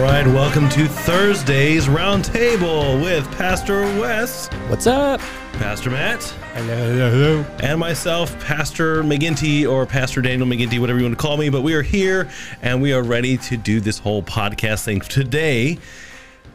[0.00, 5.20] All right, welcome to Thursday's Roundtable with Pastor Wes, What's up?
[5.52, 6.22] Pastor Matt,
[6.54, 7.44] Hello, hello, hello.
[7.62, 11.50] and myself, Pastor McGinty or Pastor Daniel McGinty, whatever you want to call me.
[11.50, 12.30] But we are here
[12.62, 15.00] and we are ready to do this whole podcast thing.
[15.00, 15.78] Today,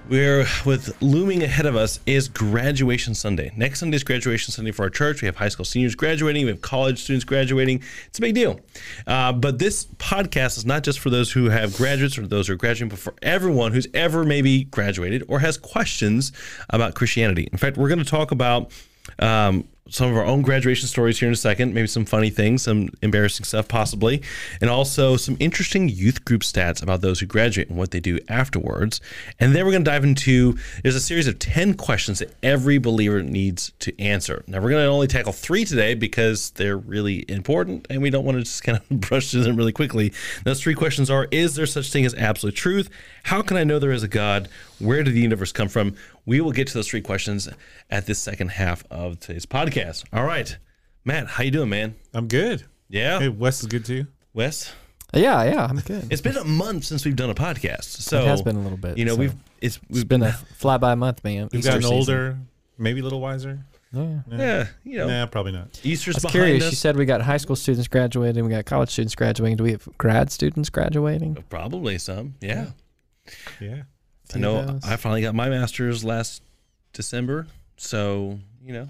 [0.09, 3.51] we're with looming ahead of us is graduation Sunday.
[3.55, 5.21] Next Sunday is graduation Sunday for our church.
[5.21, 7.81] We have high school seniors graduating, we have college students graduating.
[8.07, 8.59] It's a big deal.
[9.07, 12.53] Uh, but this podcast is not just for those who have graduates or those who
[12.53, 16.31] are graduating, but for everyone who's ever maybe graduated or has questions
[16.69, 17.47] about Christianity.
[17.51, 18.71] In fact, we're going to talk about
[19.19, 22.63] um, some of our own graduation stories here in a second, maybe some funny things,
[22.63, 24.19] some embarrassing stuff possibly,
[24.59, 28.17] and also some interesting youth group stats about those who graduate and what they do
[28.27, 28.99] afterwards.
[29.39, 32.79] And then we're going to dive into there's a series of 10 questions that every
[32.79, 34.43] believer needs to answer.
[34.47, 38.25] Now, we're going to only tackle three today because they're really important and we don't
[38.25, 40.11] want to just kind of brush through them really quickly.
[40.45, 42.89] Those three questions are Is there such thing as absolute truth?
[43.23, 44.49] How can I know there is a God?
[44.79, 45.95] Where did the universe come from?
[46.25, 47.47] We will get to those three questions
[47.89, 50.05] at this second half of today's podcast.
[50.11, 50.57] All right.
[51.03, 51.95] Matt, how you doing, man?
[52.13, 52.63] I'm good.
[52.89, 53.19] Yeah.
[53.19, 54.07] Hey, Wes is good too.
[54.33, 54.73] Wes?
[55.13, 56.11] Yeah, yeah, I'm good.
[56.11, 57.83] It's been a month since we've done a podcast.
[57.83, 58.97] So it has been a little bit.
[58.97, 61.47] You know, so we've it's it's we've been a fly by month, man.
[61.51, 61.95] We've Easter gotten season.
[61.95, 62.37] older,
[62.77, 63.59] maybe a little wiser.
[63.95, 64.37] Oh, yeah.
[64.37, 65.79] yeah, you know, Nah, probably not.
[65.83, 66.65] Easter's I was curious.
[66.65, 66.71] us.
[66.71, 69.55] You said we got high school students graduating, we got college students graduating.
[69.55, 71.41] Do we have grad students graduating?
[71.49, 72.35] Probably some.
[72.41, 72.71] Yeah.
[73.61, 73.83] Yeah.
[74.33, 74.85] I know Yes.
[74.85, 76.41] I finally got my master's last
[76.93, 77.47] December.
[77.77, 78.89] So, you know,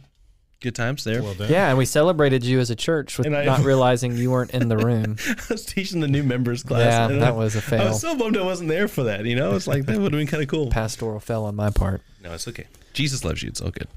[0.62, 1.22] good times there.
[1.22, 1.36] Well.
[1.40, 4.52] Yeah, and we celebrated you as a church with And I- not realizing you weren't
[4.52, 5.18] in the room.
[5.28, 6.80] I was teaching the new members class.
[6.86, 7.82] yeah, and I- that was a fail.
[7.82, 9.26] I was so bummed I wasn't there for that.
[9.26, 10.70] You know, it's like that would have been kind of cool.
[10.70, 12.02] Pastoral fail on my part.
[12.24, 12.68] No, it's okay.
[12.94, 13.50] Jesus loves you.
[13.50, 13.88] It's all good.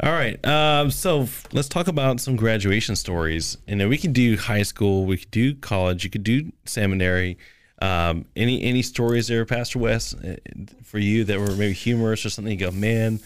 [0.00, 0.44] All right.
[0.44, 3.56] Um, so f- let's talk about some graduation stories.
[3.68, 5.04] And then we could do high school.
[5.06, 6.02] We could do college.
[6.02, 7.38] You could do seminary.
[7.82, 10.36] Um, any any stories there, Pastor Wes, uh,
[10.84, 12.52] for you that were maybe humorous or something?
[12.52, 13.18] You go, man,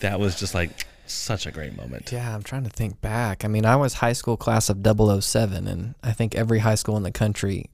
[0.00, 0.70] that was just like
[1.06, 2.10] such a great moment.
[2.10, 3.44] Yeah, I'm trying to think back.
[3.44, 6.96] I mean, I was high school class of 007, and I think every high school
[6.96, 7.70] in the country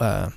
[0.00, 0.30] uh,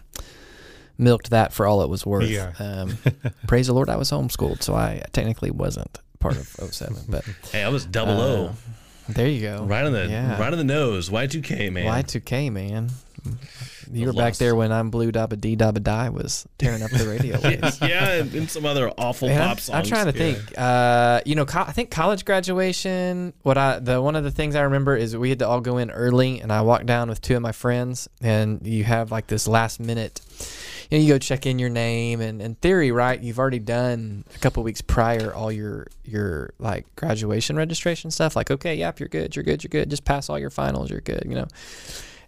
[1.00, 2.30] milked that for all it was worth.
[2.30, 2.54] Yeah.
[2.59, 2.98] Um,
[3.48, 6.96] praise the Lord, I was homeschooled, so I technically wasn't part of 07.
[7.09, 8.54] But Hey, I was double O, uh,
[9.09, 9.64] there you go.
[9.64, 10.40] right on the yeah.
[10.40, 11.09] right on the nose.
[11.09, 11.86] Y two K, man.
[12.04, 12.90] Y2K, man.
[13.91, 14.40] You were back lost.
[14.40, 17.79] there when I'm Blue Dabba Dee Dabba Die was tearing up the radio waves.
[17.81, 19.75] yeah, and, and some other awful I'm- pop songs.
[19.78, 20.40] I'm trying to think.
[20.57, 23.34] Uh, you know, co- I think college graduation.
[23.44, 25.78] What I the one of the things I remember is we had to all go
[25.78, 29.28] in early, and I walked down with two of my friends, and you have like
[29.28, 30.22] this last minute.
[30.91, 34.23] You know, you go check in your name, and in theory, right, you've already done
[34.35, 38.35] a couple weeks prior all your your like graduation registration stuff.
[38.35, 39.90] Like, okay, yep, you're good, you're good, you're good.
[39.90, 41.23] Just pass all your finals, you're good.
[41.25, 41.47] You know.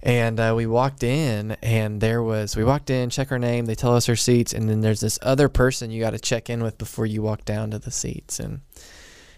[0.03, 3.75] And uh, we walked in, and there was we walked in, check our name, they
[3.75, 6.61] tell us our seats, and then there's this other person you got to check in
[6.63, 8.39] with before you walk down to the seats.
[8.39, 8.61] And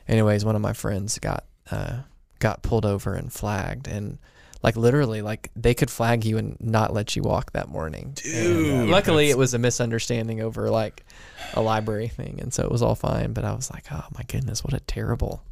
[0.08, 2.00] anyways, one of my friends got uh,
[2.40, 4.18] got pulled over and flagged, and
[4.62, 8.18] like literally, like they could flag you and not let you walk that morning.
[8.26, 11.06] And, uh, Dude, luckily, it was a misunderstanding over like
[11.54, 13.32] a library thing, and so it was all fine.
[13.32, 15.44] But I was like, oh my goodness, what a terrible.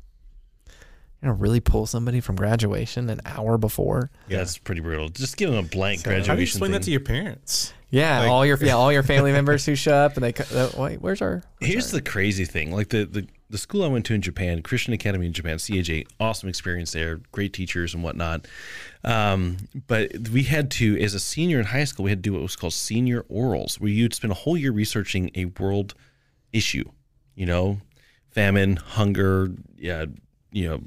[1.22, 4.12] You know, really pull somebody from graduation an hour before.
[4.28, 4.38] Yeah.
[4.38, 5.10] That's pretty brutal.
[5.10, 6.30] Just give them a blank So- How do you graduation.
[6.30, 7.74] How do you explain that to your parents?
[7.90, 10.56] Yeah, Like- all your yeah all your family members who show up and they co-
[10.56, 11.42] uh, wait, where's our?
[11.60, 14.22] where's Here's our- the crazy thing: like the, the the school I went to in
[14.22, 18.46] Japan, Christian Academy in Japan, CAJ, awesome experience there, great teachers and whatnot.
[19.06, 19.56] Um,
[19.88, 22.42] but we had to, as a senior in high school, we had to do what
[22.42, 25.94] was called senior orals, where you'd spend a whole year researching a world
[26.52, 26.84] issue.
[27.36, 27.80] You know,
[28.32, 30.08] famine, hunger, yeah,
[30.52, 30.82] you know,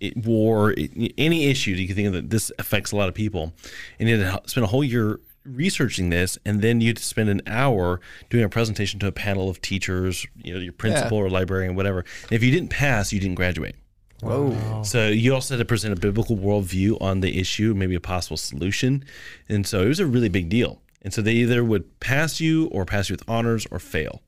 [0.00, 3.08] it, war, it, any issue that you can think of that this affects a lot
[3.08, 3.52] of people,
[3.98, 7.40] and you had to spend a whole year researching this, and then you'd spend an
[7.46, 11.74] hour doing a presentation to a panel of teachers, you know, your principal or librarian,
[11.74, 12.04] whatever.
[12.24, 13.76] And if you didn't pass, you didn't graduate.
[14.22, 14.82] Whoa.
[14.82, 18.36] So you also had to present a biblical worldview on the issue, maybe a possible
[18.36, 19.04] solution,
[19.48, 20.80] and so it was a really big deal.
[21.02, 24.22] And so they either would pass you or pass you with honors or fail.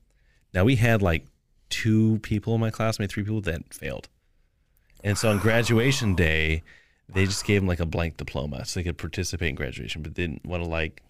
[0.53, 1.25] Now we had like
[1.69, 4.07] two people in my class, maybe three people that failed.
[5.03, 6.63] And so on graduation day,
[7.07, 10.13] they just gave him like a blank diploma so they could participate in graduation, but
[10.13, 11.01] didn't want to like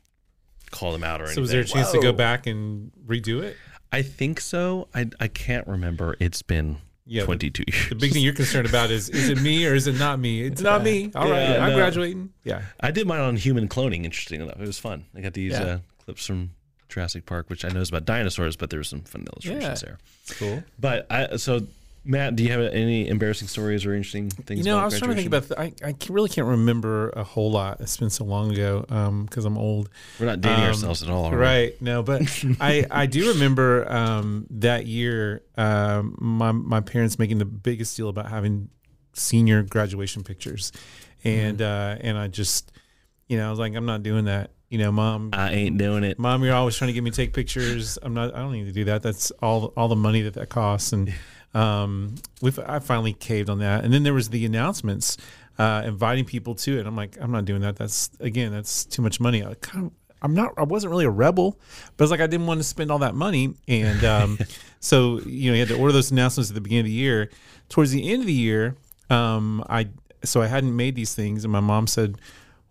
[0.71, 1.35] call them out or anything.
[1.35, 3.57] So was there a chance to go back and redo it?
[3.91, 4.87] I think so.
[4.93, 6.15] I, I can't remember.
[6.19, 6.77] It's been
[7.07, 7.21] Yeah.
[7.21, 7.89] the- 22 years.
[7.89, 10.41] The big thing you're concerned about is is it me or is it not me?
[10.45, 11.11] It's not me.
[11.15, 11.77] All right, Yeah, I'm no.
[11.77, 12.29] graduating.
[12.43, 12.61] Yeah.
[12.79, 14.05] I did mine on human cloning.
[14.05, 15.05] Interesting enough, it was fun.
[15.15, 15.63] I got to use Yeah.
[15.65, 16.51] uh, clips from
[16.87, 19.89] Jurassic Park, which I know is about dinosaurs, but there were some fun illustrations Yeah.
[19.89, 19.97] there.
[20.37, 20.63] Cool.
[20.79, 21.67] But I so
[22.05, 24.59] Matt, do you have any embarrassing stories or interesting things?
[24.59, 25.43] You know, about I was trying to think about.
[25.43, 27.81] The, I I really can't remember a whole lot.
[27.81, 28.85] It's been so long ago
[29.25, 29.89] because I'm old.
[30.19, 31.73] We're not dating um, ourselves at all, are we?
[31.81, 32.21] No, but
[32.59, 38.09] I I do remember um, that year um, my my parents making the biggest deal
[38.09, 38.69] about having
[39.13, 40.71] senior graduation pictures,
[41.23, 42.71] and uh, and I just
[43.27, 44.51] you know I was like I'm not doing that.
[44.69, 45.31] You know, mom.
[45.33, 46.19] I ain't doing it.
[46.19, 47.97] Mom, you're always trying to get me to take pictures.
[48.03, 48.35] I'm not.
[48.35, 49.01] I don't need to do that.
[49.01, 49.73] That's all.
[49.75, 51.11] All the money that that costs, and
[51.53, 53.83] um, we I finally caved on that.
[53.83, 55.17] And then there was the announcements,
[55.57, 56.85] uh, inviting people to it.
[56.85, 57.75] I'm like, I'm not doing that.
[57.75, 59.43] That's again, that's too much money.
[59.43, 59.91] I kind of,
[60.21, 60.53] I'm not.
[60.57, 61.59] I wasn't really a rebel,
[61.95, 63.53] but it's like I didn't want to spend all that money.
[63.67, 64.37] And um,
[64.79, 67.29] so you know, you had to order those announcements at the beginning of the year.
[67.69, 68.75] Towards the end of the year,
[69.09, 69.89] um, I
[70.23, 72.19] so I hadn't made these things, and my mom said,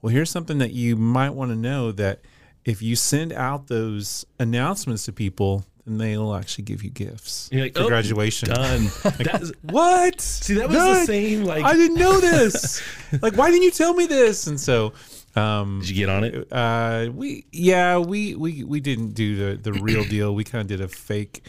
[0.03, 2.21] "Well, here's something that you might want to know that."
[2.65, 7.63] If you send out those announcements to people, then they'll actually give you gifts You're
[7.63, 8.49] like, for "Oh, graduation.
[8.51, 8.89] Done.
[9.19, 10.21] That's, What?
[10.21, 10.95] see, that was Done.
[11.01, 11.45] the same.
[11.45, 12.83] Like, I didn't know this.
[13.23, 14.47] like, why didn't you tell me this?
[14.47, 14.93] And so,
[15.37, 16.49] um, did you get on it?
[16.53, 20.35] uh, we yeah, we we we didn't do the the real deal.
[20.35, 21.43] We kind of did a fake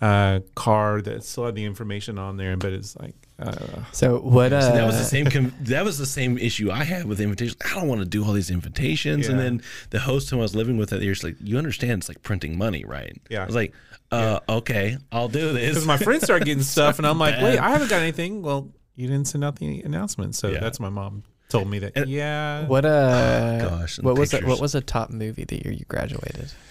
[0.00, 4.52] uh card that still had the information on there, but it's like uh, So what?
[4.52, 5.26] Uh, See, that was the same.
[5.26, 7.56] Com- that was the same issue I had with invitations.
[7.64, 10.54] I don't want to do all these invitations, and then the host who I was
[10.54, 12.02] living with that year like, "You understand?
[12.02, 13.42] It's like printing money, right?" Yeah.
[13.42, 13.72] I was like,
[14.10, 17.42] "Uh, okay, I'll do this." because my friends start getting stuff, and I'm like, bad.
[17.44, 18.42] wait, I haven't got anything.
[18.42, 20.60] Well, you didn't send out the announcement, so Yeah.
[20.60, 21.92] that's my mom told me that.
[21.96, 22.84] And- yeah, What?
[22.84, 24.36] Uh, gosh, what was it?
[24.38, 24.48] pictures.
[24.48, 26.52] What was a top movie the year you graduated?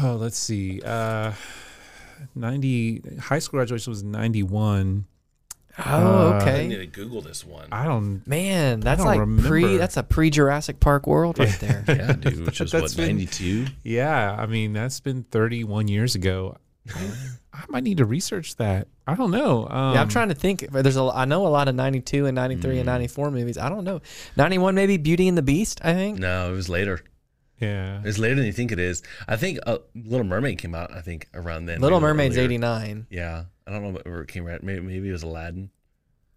[0.00, 0.80] Oh, let's see.
[0.84, 1.32] Uh,
[2.34, 5.06] ninety high school graduation was ninety one.
[5.78, 7.66] Oh, Uh, I need to Google this one.
[7.72, 8.24] I don't.
[8.26, 9.76] Man, that's don't like pre.
[9.76, 11.84] That's a pre Jurassic Park world right there.
[11.88, 13.66] yeah, dude, which was That's what ninety two.
[13.82, 16.56] Yeah, I mean that's been thirty one years ago.
[16.94, 17.10] I,
[17.52, 18.88] I might need to research that.
[19.06, 19.66] I don't know.
[19.68, 20.70] Um, yeah, I'm trying to think.
[20.70, 21.02] There's a.
[21.12, 22.78] I know a lot of '92 and '93 Mm.
[22.78, 23.58] and '94 movies.
[23.58, 24.00] I don't know.
[24.36, 25.80] '91 maybe Beauty and the Beast.
[25.82, 26.18] I think.
[26.18, 27.00] No, it was later.
[27.60, 29.02] Yeah, It's later than you think it is.
[29.28, 30.92] I think uh, Little Mermaid came out.
[30.92, 31.80] I think around then.
[31.80, 33.06] Little maybe a little Mermaid's '89.
[33.10, 34.62] Yeah, I don't know where it came out.
[34.62, 35.70] Maybe, maybe it was Aladdin.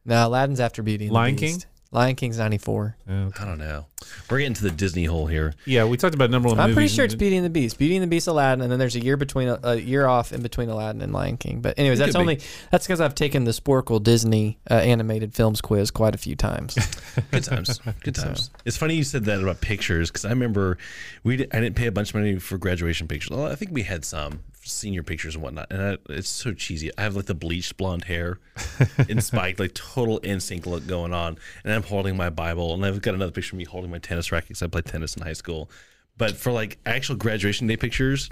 [0.05, 1.55] No, Aladdin's after Beauty and Lion the King?
[1.55, 1.67] Beast.
[1.91, 2.97] Lion King's '94.
[3.09, 3.41] Okay.
[3.41, 3.85] I don't know.
[4.29, 5.53] We're getting to the Disney hole here.
[5.65, 5.85] yeah.
[5.85, 6.59] We talked about number one.
[6.59, 7.77] I'm pretty sure it's and- Beauty and the Beast.
[7.77, 10.33] Beauty and the Beast, Aladdin, and then there's a year between a, a year off
[10.33, 11.61] in between Aladdin and Lion King.
[11.61, 12.21] But anyways, It that's could be.
[12.21, 12.39] only
[12.71, 16.75] that's because I've taken the Sporcle Disney uh, animated films quiz quite a few times.
[17.31, 17.79] Good times.
[18.03, 18.49] Good times.
[18.65, 20.77] It's funny you said that about pictures because I remember
[21.23, 23.31] we did, I didn't pay a bunch of money for graduation pictures.
[23.35, 26.91] Well, I think we had some senior pictures and whatnot, and I, it's so cheesy.
[26.97, 28.39] I have like the bleached blonde hair
[29.09, 33.01] and spiked, like total NSYNC look going on, and I'm holding my Bible, and I've
[33.01, 35.33] got another picture of me holding my tennis racket because I played tennis in high
[35.33, 35.69] school.
[36.17, 38.29] But for like actual graduation day pictures,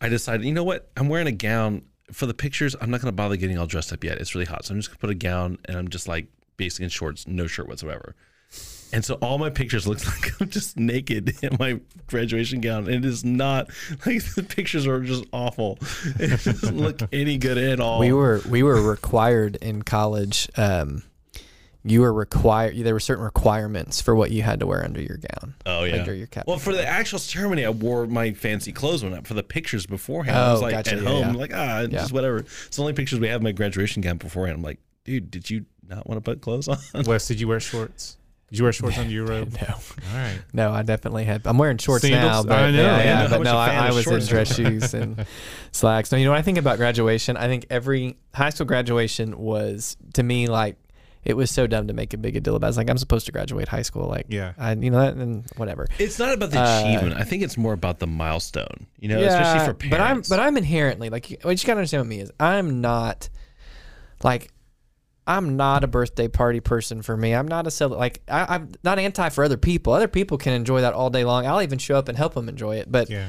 [0.00, 0.90] I decided, you know what?
[0.96, 1.82] I'm wearing a gown
[2.12, 2.74] for the pictures.
[2.80, 4.18] I'm not going to bother getting all dressed up yet.
[4.18, 6.26] It's really hot, so I'm just going to put a gown, and I'm just like
[6.56, 8.14] basically in shorts, no shirt whatsoever.
[8.92, 12.86] And so all my pictures look like I'm just naked in my graduation gown.
[12.86, 13.68] And it is not
[14.06, 15.78] like the pictures are just awful.
[16.18, 17.98] It doesn't look any good at all.
[17.98, 20.48] we were we were required in college.
[20.56, 21.02] Um,
[21.84, 22.76] you were required.
[22.76, 25.54] There were certain requirements for what you had to wear under your gown.
[25.66, 25.96] oh yeah.
[25.96, 26.44] under your cap.
[26.46, 29.26] Well, for the actual ceremony, I wore my fancy clothes when up.
[29.26, 30.96] For the pictures beforehand, I was Oh, like gotcha.
[30.96, 31.40] at Yeah, home, yeah.
[31.40, 31.86] like ah, Yeah.
[31.88, 32.38] just whatever.
[32.38, 34.56] It's the only pictures we have of my graduation gown beforehand.
[34.56, 36.78] I'm like, dude, did you not want to put clothes on?
[37.04, 38.16] Wes, did you wear shorts?
[38.50, 39.52] Did you wear shorts under your robe?
[39.60, 40.38] no, All right.
[40.52, 41.46] no, I definitely had.
[41.46, 42.44] I'm wearing shorts Sandals?
[42.44, 44.94] now, but I know, yeah, I yeah, but no, I, I was in dress shoes
[44.94, 45.26] and
[45.72, 46.12] slacks.
[46.12, 47.36] No, you know what I think about graduation?
[47.36, 50.76] I think every high school graduation was to me like
[51.24, 52.68] it was so dumb to make a big deal about.
[52.68, 54.52] It's like I'm supposed to graduate high school, like Yeah.
[54.56, 55.88] I, you know, that, and whatever.
[55.98, 57.20] It's not about the Uh, achievement.
[57.20, 58.86] I think it's more about the milestone.
[59.00, 59.90] You know, especially for parents.
[59.90, 63.28] But I'm but I'm inherently like what you gotta understand with me is I'm not
[64.22, 64.52] like
[65.26, 67.34] I'm not a birthday party person for me.
[67.34, 69.92] I'm not a cel- like I, I'm not anti for other people.
[69.92, 71.46] Other people can enjoy that all day long.
[71.46, 72.90] I'll even show up and help them enjoy it.
[72.92, 73.26] But Yeah.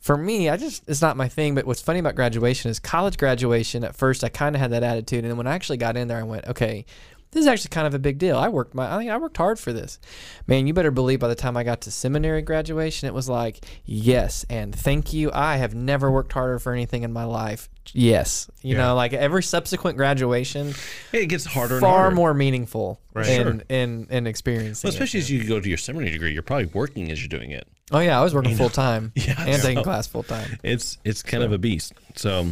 [0.00, 1.54] for me, I just it's not my thing.
[1.54, 3.84] But what's funny about graduation is college graduation.
[3.84, 6.08] At first, I kind of had that attitude, and then when I actually got in
[6.08, 6.86] there, I went, okay,
[7.32, 8.38] this is actually kind of a big deal.
[8.38, 9.98] I worked my I, mean, I worked hard for this.
[10.46, 13.66] Man, you better believe by the time I got to seminary graduation, it was like
[13.84, 15.30] yes and thank you.
[15.34, 17.68] I have never worked harder for anything in my life.
[17.92, 18.82] Yes, you Yeah.
[18.86, 20.74] know, like every subsequent graduation,
[21.12, 22.16] it gets harder and far harder.
[22.16, 23.28] more meaningful Right.
[23.28, 23.60] in, Sure.
[23.68, 24.86] in in experiencing.
[24.88, 24.94] Well, it.
[24.94, 27.66] especially as you go to your seminary degree, you're probably working as you're doing it.
[27.92, 30.58] Oh yeah, I was working full time Yeah, and taking class full time.
[30.62, 31.92] It's it's kind of a beast.
[32.16, 32.48] So,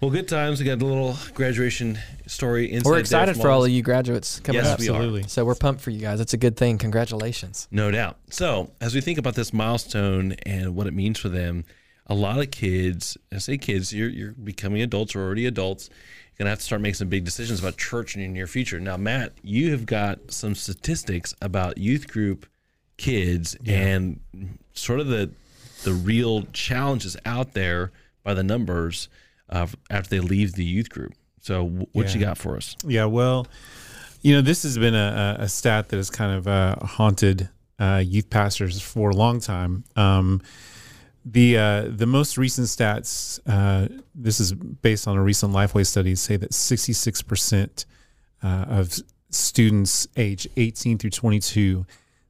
[0.00, 0.58] well, good times.
[0.58, 2.72] We got a little graduation story.
[2.72, 4.80] Inside We're excited from for all of you graduates coming Yes, up.
[4.80, 4.94] we are.
[4.96, 5.24] Absolutely.
[5.28, 6.18] So we're pumped for you guys.
[6.20, 6.78] It's a good thing.
[6.78, 7.68] Congratulations.
[7.70, 8.16] No doubt.
[8.30, 11.64] So, as we think about this milestone and what it means for them,
[12.06, 16.38] a lot of kids, I say kids, you're, you're becoming adults or already adults, you're
[16.38, 18.78] going to have to start making some big decisions about church in your near future.
[18.80, 22.46] Now, Matt, you have got some statistics about youth group
[22.96, 24.20] kids and
[24.72, 25.30] sort of the
[25.82, 27.92] the real challenges out there
[28.22, 29.08] by the numbers
[29.50, 31.12] uh, after they leave the youth group.
[31.40, 32.76] So, wh- what you got for us?
[32.86, 33.46] Yeah, well,
[34.22, 37.48] you know, this has been a, a a stat that has kind of uh, haunted
[37.78, 39.84] uh, youth pastors for a long time.
[39.96, 40.40] Um,
[41.24, 46.14] the uh, the most recent stats, uh, this is based on a recent Lifeway study,
[46.14, 47.86] say that 66 percent
[48.42, 48.94] uh, of
[49.30, 51.84] students age 18 through 22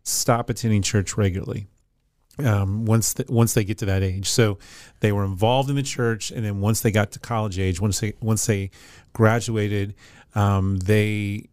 [0.05, 1.67] stop attending church regularly
[2.39, 4.29] um, once th- once they get to that age.
[4.29, 4.59] So
[5.01, 8.01] they were involved in the church, and then once they got to college age, once
[8.01, 8.71] they once they
[9.13, 9.95] graduated,
[10.35, 11.49] um, they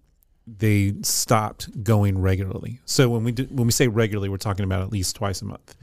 [0.48, 2.80] they stopped going regularly.
[2.86, 5.46] So when we do, when we say regularly, we're talking about at least twice a
[5.46, 5.76] month.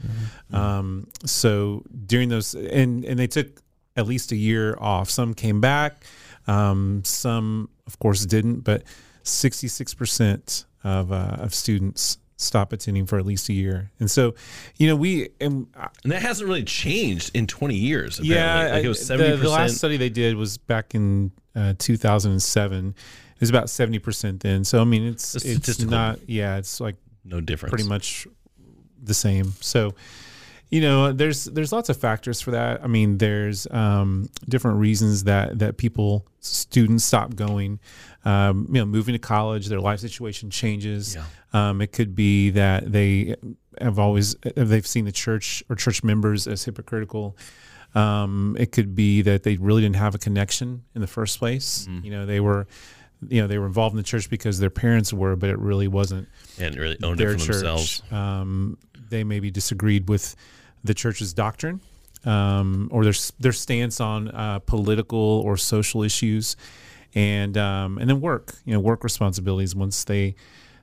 [0.51, 3.61] Um, so during those, and and they took
[3.95, 5.09] at least a year off.
[5.09, 6.03] Some came back,
[6.47, 8.83] um, some of course didn't, but
[9.23, 13.91] sixty six percent of uh, of students stop attending for at least a year.
[13.99, 14.33] And so,
[14.77, 15.67] you know, we and
[16.03, 18.19] And that hasn't really changed in 20 years.
[18.19, 18.35] Apparently.
[18.35, 19.17] yeah, like it was 70%.
[19.17, 22.95] the, the last study they did was back in uh, 2007.
[23.39, 24.63] Was about 70% then.
[24.63, 27.71] So I mean, it's it's not yeah, it's like no difference.
[27.71, 28.27] pretty much
[29.01, 29.53] the same.
[29.61, 29.95] So,
[30.69, 32.83] you know, there's there's lots of factors for that.
[32.83, 37.79] I mean, there's um, different reasons that that people students stop going.
[38.25, 41.15] Um, you know, moving to college, their life situation changes.
[41.15, 41.23] Yeah.
[41.53, 43.35] Um, it could be that they
[43.79, 47.37] have always they've seen the church or church members as hypocritical.
[47.95, 51.87] Um, it could be that they really didn't have a connection in the first place.
[52.03, 52.67] You know, they were,
[53.27, 55.87] you know, they were involved in the church because their parents were, but it really
[55.87, 57.55] wasn't And really owned their it for church.
[57.57, 58.03] themselves.
[58.11, 58.77] Um,
[59.09, 60.35] they maybe disagreed with
[60.83, 61.81] the church's doctrine
[62.25, 66.55] um, or their their stance on uh, political or social issues,
[67.15, 68.55] and um, and then work.
[68.65, 70.35] You know, work responsibilities once they.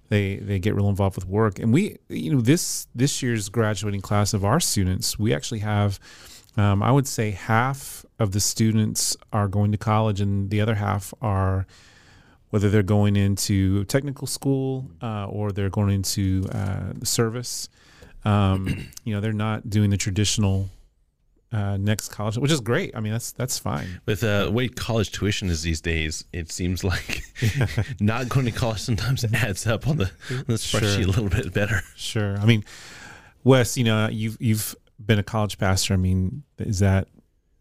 [0.09, 4.03] They, they get real involved with work, and we you know this this year's graduating
[4.03, 5.99] class of our students, we actually have,
[6.57, 10.77] um, I would say half of the students are going to college, and the other
[10.77, 11.67] half are
[12.51, 17.69] whether they're going into technical school uh, or they're going into uh, the service.
[18.25, 20.71] Um, you know, they're not doing the traditional
[21.53, 22.95] uh, next college, which is great.
[22.95, 24.01] I mean, that's that's fine.
[24.05, 27.23] With uh, the way college tuition is these days, it seems like
[28.01, 31.53] not going to college sometimes adds up on the, on the spreadsheet a little bit
[31.53, 31.83] better.
[31.95, 32.37] Sure.
[32.39, 32.65] I mean,
[33.45, 34.75] Wes, you know, you've you've
[35.05, 35.95] been a college pastor.
[35.95, 37.09] I mean, is that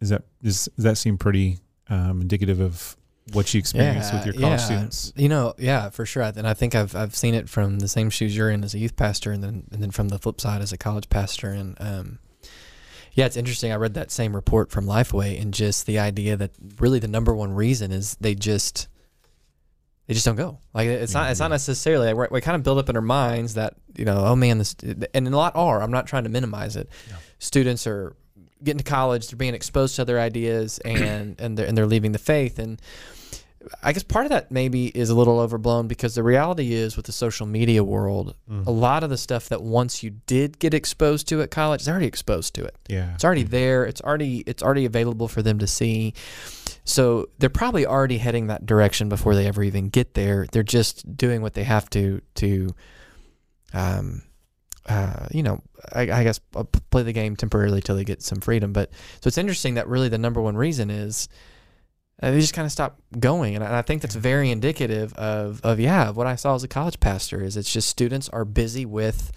[0.01, 2.97] is that is, does that seem pretty um, indicative of
[3.33, 5.13] what you experience with your college students?
[5.15, 6.23] You know, yeah, for sure.
[6.23, 8.79] And I think I've I've seen it from the same shoes you're in as a
[8.79, 11.49] youth pastor, and then and then from the flip side as a college pastor.
[11.49, 12.19] And um,
[13.13, 13.71] yeah, it's interesting.
[13.71, 17.33] I read that same report from Lifeway, and just the idea that really the number
[17.33, 18.87] one reason is they just
[20.07, 20.59] they just don't go.
[20.73, 23.55] Like it's not it's not necessarily like we kind of build up in our minds
[23.55, 24.75] that you know oh man this
[25.13, 25.81] and a lot are.
[25.81, 26.89] I'm not trying to minimize it.
[27.39, 28.15] Students are
[28.63, 32.11] getting to college, they're being exposed to other ideas, and and they're and they're leaving
[32.11, 32.79] the faith and.
[33.81, 37.05] I guess part of that maybe is a little overblown because the reality is with
[37.05, 38.35] the social media world,
[38.67, 41.93] a lot of the stuff that once you did get exposed to at college, they're
[41.93, 42.75] already exposed to it.
[42.87, 43.13] Yeah.
[43.13, 43.85] It's already there.
[43.85, 46.13] It's already it's already available for them to see.
[46.83, 50.45] So they're probably already heading that direction before they ever even get there.
[50.51, 52.75] They're just doing what they have to to,
[53.73, 54.21] um,
[54.87, 55.61] uh, you know,
[55.93, 58.71] I, I guess uh, p- play the game temporarily till they get some freedom.
[58.73, 58.91] But
[59.21, 61.27] so it's interesting that really the number one reason is
[62.21, 65.13] uh, they just kind of stop going, and I, and I think that's very indicative
[65.15, 68.29] of of yeah of what I saw as a college pastor is it's just students
[68.29, 69.31] are busy with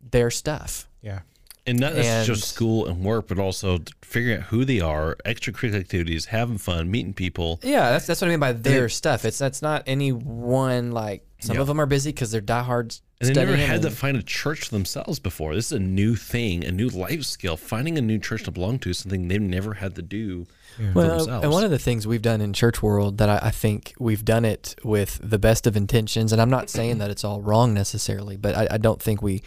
[0.00, 0.88] their stuff.
[1.02, 1.20] Yeah.
[1.66, 5.16] And not just And- just school and work, but also figuring out who they are,
[5.24, 7.58] extracurricular activities, having fun, meeting people.
[7.62, 9.24] Yeah, that's that's what I mean by their stuff.
[9.24, 11.62] It's that's not any one like some Yeah.
[11.62, 14.68] of them are busy because they're diehard And they never had to find a church
[14.68, 15.54] themselves before.
[15.54, 17.56] This is a new thing, a new life skill.
[17.56, 20.46] Finding a new church to belong to is something they've never had to do
[20.76, 21.44] for uh, well, themselves.
[21.44, 24.24] and one of the things we've done in church world that I, I think we've
[24.24, 27.74] done it with the best of intentions, and I'm not saying that it's all wrong
[27.74, 29.42] necessarily, but I, I don't think we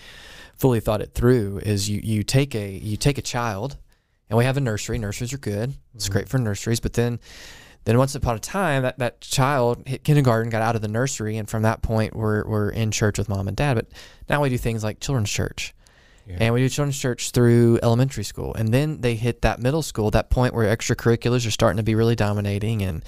[0.55, 1.59] fully thought it through.
[1.63, 3.77] Is you you take a you take a child,
[4.29, 4.97] and we have a nursery.
[4.97, 5.73] Nurseries are good.
[5.93, 6.13] It's mm-hmm.
[6.13, 7.19] great for nurseries, but then.
[7.83, 11.37] Then once upon a time, that, that child hit kindergarten, got out of the nursery,
[11.37, 13.75] and from that point, we're, we're in church with mom and dad.
[13.75, 13.87] But
[14.27, 15.73] now we do things like children's church.
[16.39, 18.53] And we do children's church through elementary school.
[18.53, 21.95] And then they hit that middle school, that point where extracurriculars are starting to be
[21.95, 22.81] really dominating.
[22.81, 23.03] And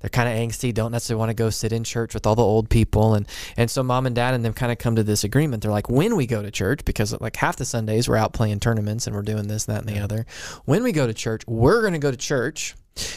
[0.00, 2.42] they're kind of angsty, don't necessarily want to go sit in church with all the
[2.42, 3.26] old people, and
[3.56, 5.62] and so mom and dad and them kind of come to this agreement.
[5.62, 8.60] They're like, when we go to church, because like half the Sundays we're out playing
[8.60, 10.26] tournaments and we're doing this, that, and the other.
[10.64, 12.74] When we go to church, we're going to go to church.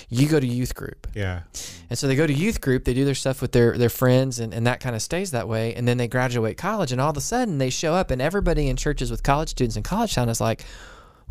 [0.10, 1.08] You go to youth group.
[1.16, 1.42] Yeah.
[1.90, 4.40] And so they go to youth group, they do their stuff with their, their friends,
[4.40, 5.74] and, and that kind of stays that way.
[5.74, 8.68] And then they graduate college, and all of a sudden they show up, and everybody
[8.68, 10.64] in churches with college students in college town is like,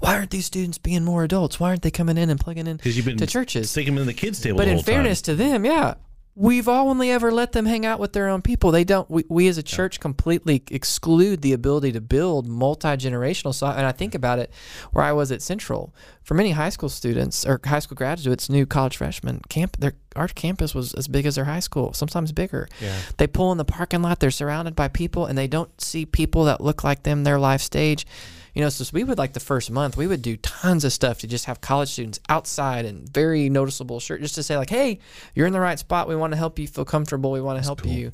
[0.00, 1.60] why aren't these students being more adults?
[1.60, 3.70] Why aren't they coming in and plugging in Because you've been to churches?
[3.70, 4.94] sticking them in the kids' table But in whole time.
[4.94, 5.94] fairness to them, yeah,
[6.34, 8.70] we've only ever let them hang out with their own people.
[8.70, 9.10] They don't.
[9.10, 13.54] We, we as a church completely exclude the ability to build multi generational.
[13.54, 14.50] So, and I think about it,
[14.92, 18.64] where I was at Central, for many high school students or high school graduates, new
[18.64, 22.68] college freshmen, camp their our campus was as big as their high school, sometimes bigger.
[22.80, 22.96] Yeah.
[23.18, 26.44] They pull in the parking lot, they're surrounded by people, and they don't see people
[26.44, 28.06] that look like them their life stage.
[28.54, 31.20] You know, so we would like the first month, we would do tons of stuff
[31.20, 34.98] to just have college students outside and very noticeable shirt, just to say like, "Hey,
[35.34, 36.08] you're in the right spot.
[36.08, 37.30] We want to help you feel comfortable.
[37.30, 37.92] We want to help cool.
[37.92, 38.10] you."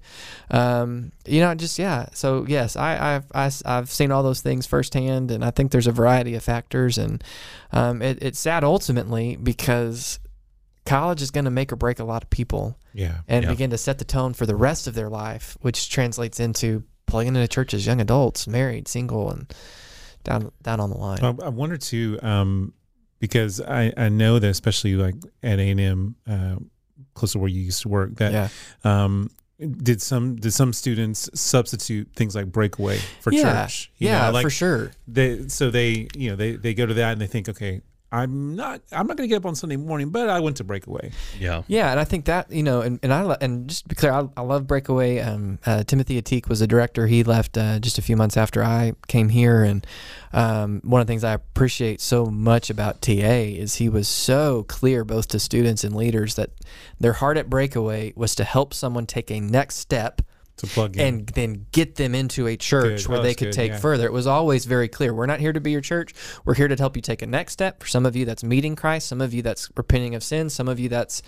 [0.51, 2.07] Um, you know, just yeah.
[2.13, 3.25] So yes, I, I've
[3.65, 6.99] I, have seen all those things firsthand, and I think there's a variety of factors,
[6.99, 7.23] and
[7.73, 10.19] um, it, it's sad ultimately because
[10.85, 13.19] college is going to make or break a lot of people Yeah.
[13.27, 13.51] and Yeah.
[13.51, 17.35] begin to set the tone for the rest of their life, which translates into plugging
[17.35, 19.53] into churches, young adults, married, single, and
[20.27, 21.19] down down on the line.
[21.23, 22.75] I, I wonder too, um,
[23.19, 26.57] because I, I know that especially like at A and M, uh,
[27.15, 28.49] close to where you used to work, that yeah,
[28.85, 33.93] um, did some did some students substitute things like breakaway for yeah, church?
[33.97, 34.91] You yeah, know, like for sure.
[35.09, 37.81] they so they you know they they go to that and they think, okay,
[38.13, 40.65] I'm not I'm not going to get up on Sunday morning, but I went to
[40.65, 41.11] breakaway.
[41.39, 41.63] Yeah.
[41.67, 43.95] Yeah, and I think that you know, and, and I lo- and just to be
[43.97, 45.19] clear, I, I love Breakaway.
[45.19, 47.09] Um, uh, Timothy Atik was a director.
[47.09, 49.85] He left uh, just a few months after I came here, and
[50.33, 54.65] um, one of the things I appreciate so much about TA is he was so
[54.69, 56.51] clear, both to students and leaders, that
[57.01, 60.23] their heart at Breakaway was to help someone take a next step
[60.59, 63.09] To plug in, and then get them into a church Good.
[63.09, 63.79] where Oh, they could good, take yeah.
[63.79, 64.07] further.
[64.07, 65.13] It was always very clear.
[65.13, 66.15] We're not here to be your church.
[66.47, 67.83] We're here to help you take a next step.
[67.83, 69.07] For some of you, that's meeting Christ.
[69.09, 70.49] Some of you, that's repenting of sin.
[70.49, 71.21] Some of you, that's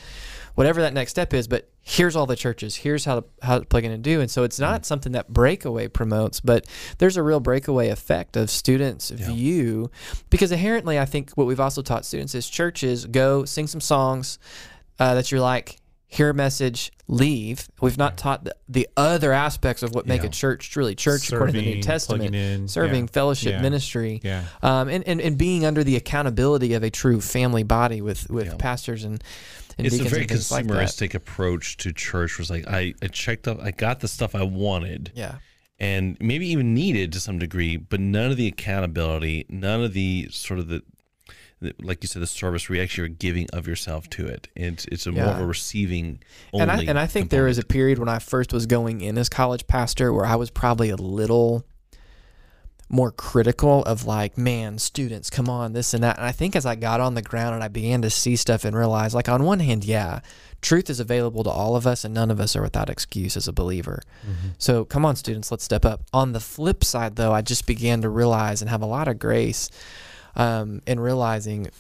[0.55, 1.47] whatever that next step is.
[1.47, 2.77] But here's all the churches.
[2.77, 4.21] Here's how to, how to plug in and do.
[4.23, 4.61] And so it's Mm.
[4.63, 6.67] not something that Breakaway promotes, but
[6.97, 9.91] there's a real breakaway effect of students' view.
[10.31, 14.39] Because inherently, I think what we've also taught students is churches go sing some songs
[14.99, 15.77] uh, that you're like,
[16.11, 17.69] hear a message, leave.
[17.83, 20.29] We've not taught the, the other aspects of what make Yeah.
[20.29, 22.35] a church truly church according to the New Testament.
[22.35, 23.11] in, Serving, yeah.
[23.13, 27.63] fellowship, ministry, yeah, um, and, and, and being under the accountability of a true family
[27.63, 29.23] body with, with pastors and,
[29.77, 32.39] and It's a very things like consumeristic approach to church.
[32.39, 35.37] Was like I, I checked up, I got the stuff I wanted, Yeah.
[35.79, 40.29] and maybe even needed to some degree, but none of the accountability, none of the
[40.31, 40.83] sort of the
[41.83, 44.49] like you said, the service where you actually are giving of yourself to it.
[44.55, 46.21] It's it's a more of a receiving
[46.53, 46.63] only.
[46.63, 49.19] and I and I think there was a period when I first was going in
[49.19, 51.65] as college pastor where I was probably a little
[52.89, 56.17] more critical of like, man, students, come on, this and that.
[56.17, 58.65] And I think as I got on the ground and I began to see stuff
[58.65, 60.21] and realize, like, on one hand, yeah,
[60.63, 63.47] truth is available to all of us, and none of us are without excuse as
[63.47, 64.01] a believer.
[64.23, 64.49] Mm-hmm.
[64.59, 66.03] So come on, students, let's step up.
[66.13, 69.19] On the flip side, though, I just began to realize and have a lot of
[69.19, 69.71] grace
[70.39, 71.71] um, in realizing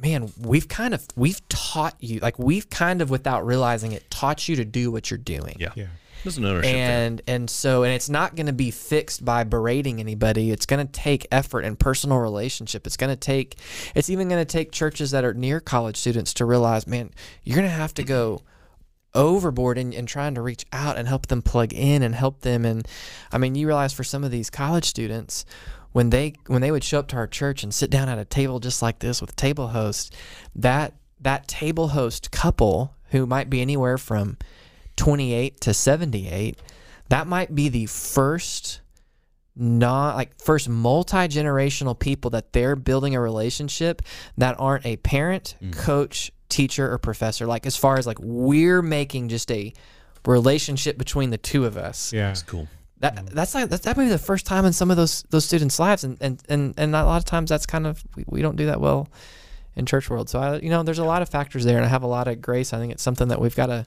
[0.00, 4.48] man, we've kind of we've taught you like we've kind of without realizing it taught
[4.48, 5.56] you to do what you're doing.
[5.58, 5.86] yeah, yeah.
[6.24, 7.06] there's an ownership there.
[7.06, 10.50] And and so and it's not going to be fixed by berating anybody.
[10.50, 12.86] It's going to take effort and personal relationship.
[12.86, 13.56] It's going to take
[13.94, 17.10] it's even going to take churches that are near college students to realize, man,
[17.44, 18.42] you're going to have to go
[19.12, 22.64] overboard in, in trying to reach out and help them plug in and help them
[22.64, 22.86] and
[23.32, 25.44] I mean, you realize for some of these college students
[25.92, 28.24] when they when they would show up to our church and sit down at a
[28.24, 30.10] table just like this with table hosts,
[30.54, 34.36] that that table host couple who might be anywhere from
[34.96, 36.58] 28 to 78,
[37.08, 38.80] that might be the first
[39.56, 44.00] not like first multi-generational people that they're building a relationship
[44.38, 45.72] that aren't a parent, mm.
[45.72, 47.46] coach, teacher or professor.
[47.46, 49.72] Like as far as like we're making just a
[50.26, 52.12] relationship between the two of us.
[52.12, 52.30] Yeah.
[52.30, 52.68] It's cool.
[53.00, 55.44] That that's like that, that may be the first time in some of those those
[55.46, 58.42] students' lives, and and and, and a lot of times that's kind of we, we
[58.42, 59.08] don't do that well
[59.74, 60.28] in church world.
[60.28, 62.28] So I you know there's a lot of factors there, and I have a lot
[62.28, 62.72] of grace.
[62.74, 63.86] I think it's something that we've got to.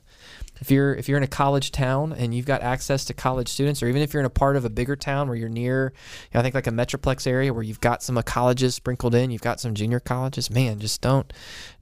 [0.60, 3.84] If you're if you're in a college town and you've got access to college students,
[3.84, 6.30] or even if you're in a part of a bigger town where you're near, you
[6.34, 9.42] know, I think like a metroplex area where you've got some colleges sprinkled in, you've
[9.42, 10.50] got some junior colleges.
[10.50, 11.32] Man, just don't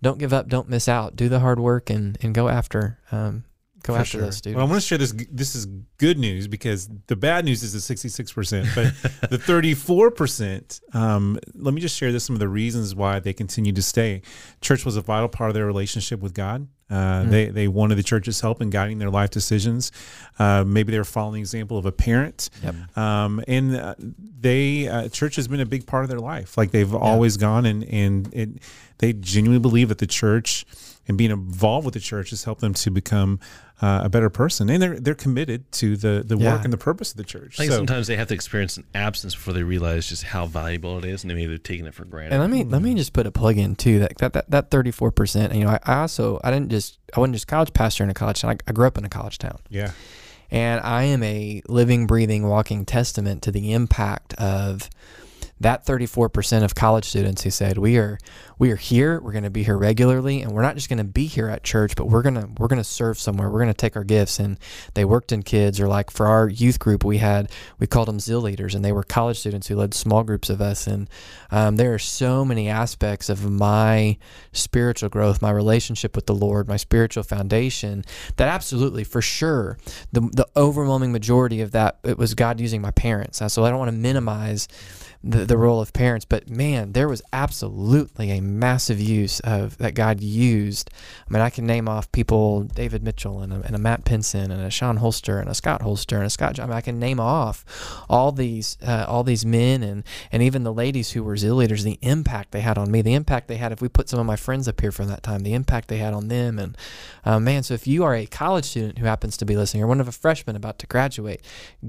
[0.01, 1.15] don't give up, don't miss out.
[1.15, 2.99] Do the hard work and and go after.
[3.11, 3.45] Um,
[3.83, 4.31] Go after sure.
[4.31, 4.57] students.
[4.57, 5.13] Well, I want to share this.
[5.31, 5.65] This is
[5.97, 9.37] good news because the bad news is the 66%, but the
[9.99, 10.95] 34%.
[10.95, 14.21] Um, let me just share this some of the reasons why they continue to stay.
[14.61, 16.67] Church was a vital part of their relationship with God.
[16.89, 19.91] Uh, They they wanted the church's help in guiding their life decisions.
[20.37, 22.49] Uh, maybe they were following the example of a parent.
[22.61, 22.97] Yep.
[22.97, 23.95] Um, and uh,
[24.39, 26.57] they uh, church has been a big part of their life.
[26.57, 28.49] Like they've always gone and and it,
[28.97, 30.65] they genuinely believe that the church
[31.07, 33.39] and being involved with the church has helped them to become
[33.81, 34.69] uh, a better person.
[34.69, 36.53] And they're they're committed to the the Yeah.
[36.53, 37.55] work and the purpose of the church.
[37.55, 40.45] I think So- sometimes they have to experience an absence before they realize just how
[40.45, 42.33] valuable it is, and maybe they're taking it for granted.
[42.33, 44.69] And let me let me just put a plug in too that that that, that
[44.71, 45.55] 34%.
[45.55, 48.13] You know, I, I also I didn't just I wasn't just college pastor in a
[48.13, 48.51] college town.
[48.51, 49.91] I, I grew up in a college town, yeah.
[50.51, 54.89] and I am a living, breathing, walking testament to the impact of
[55.61, 58.17] that 34% of college students who said we are
[58.59, 61.03] we are here we're going to be here regularly and we're not just going to
[61.03, 63.49] be here at church but we're going to we're going to serve somewhere.
[63.49, 64.39] We're going to take our gifts.
[64.39, 64.57] And
[64.93, 68.19] they worked in kids or like for our youth group we had we called them
[68.19, 70.87] zeal leaders and they were college students who led small groups of us.
[70.87, 71.09] And
[71.49, 74.17] um, there are so many aspects of my
[74.51, 78.03] spiritual growth my relationship with the lord my spiritual foundation
[78.37, 79.77] that absolutely for sure
[80.11, 83.41] the, the overwhelming majority of that it was god using my parents.
[83.47, 84.67] So i don't want to minimize
[85.23, 89.93] the, the role of parents but man there was absolutely a massive use of that
[89.93, 90.89] god used
[91.27, 94.49] i mean i can name off people david mitchell and a, and a matt pinson
[94.51, 96.59] and a sean holster and a scott holster and a scott.
[96.59, 97.63] I, mean, I can name off
[98.09, 101.83] all these uh, all these men and and even the ladies who were zeal leaders
[101.83, 104.25] the impact they had on me the impact they had if we put some of
[104.25, 106.77] my friends up here from that time the impact they had on them and
[107.25, 109.87] uh, man so if you are a college student who happens to be listening or
[109.87, 111.41] one of a freshman about to graduate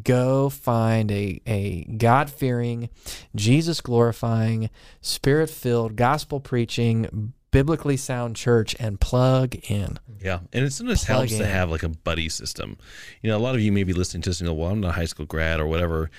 [0.04, 2.88] go find a, a god-fearing
[3.34, 10.72] jesus glorifying spirit filled gospel preaching biblically sound church and plug in Yeah, and it
[10.72, 12.76] sometimes Plug helps to have like a buddy system.
[13.20, 14.80] You know, a lot of you may be listening to this and go, "Well, I'm
[14.80, 16.10] not a high school grad or whatever."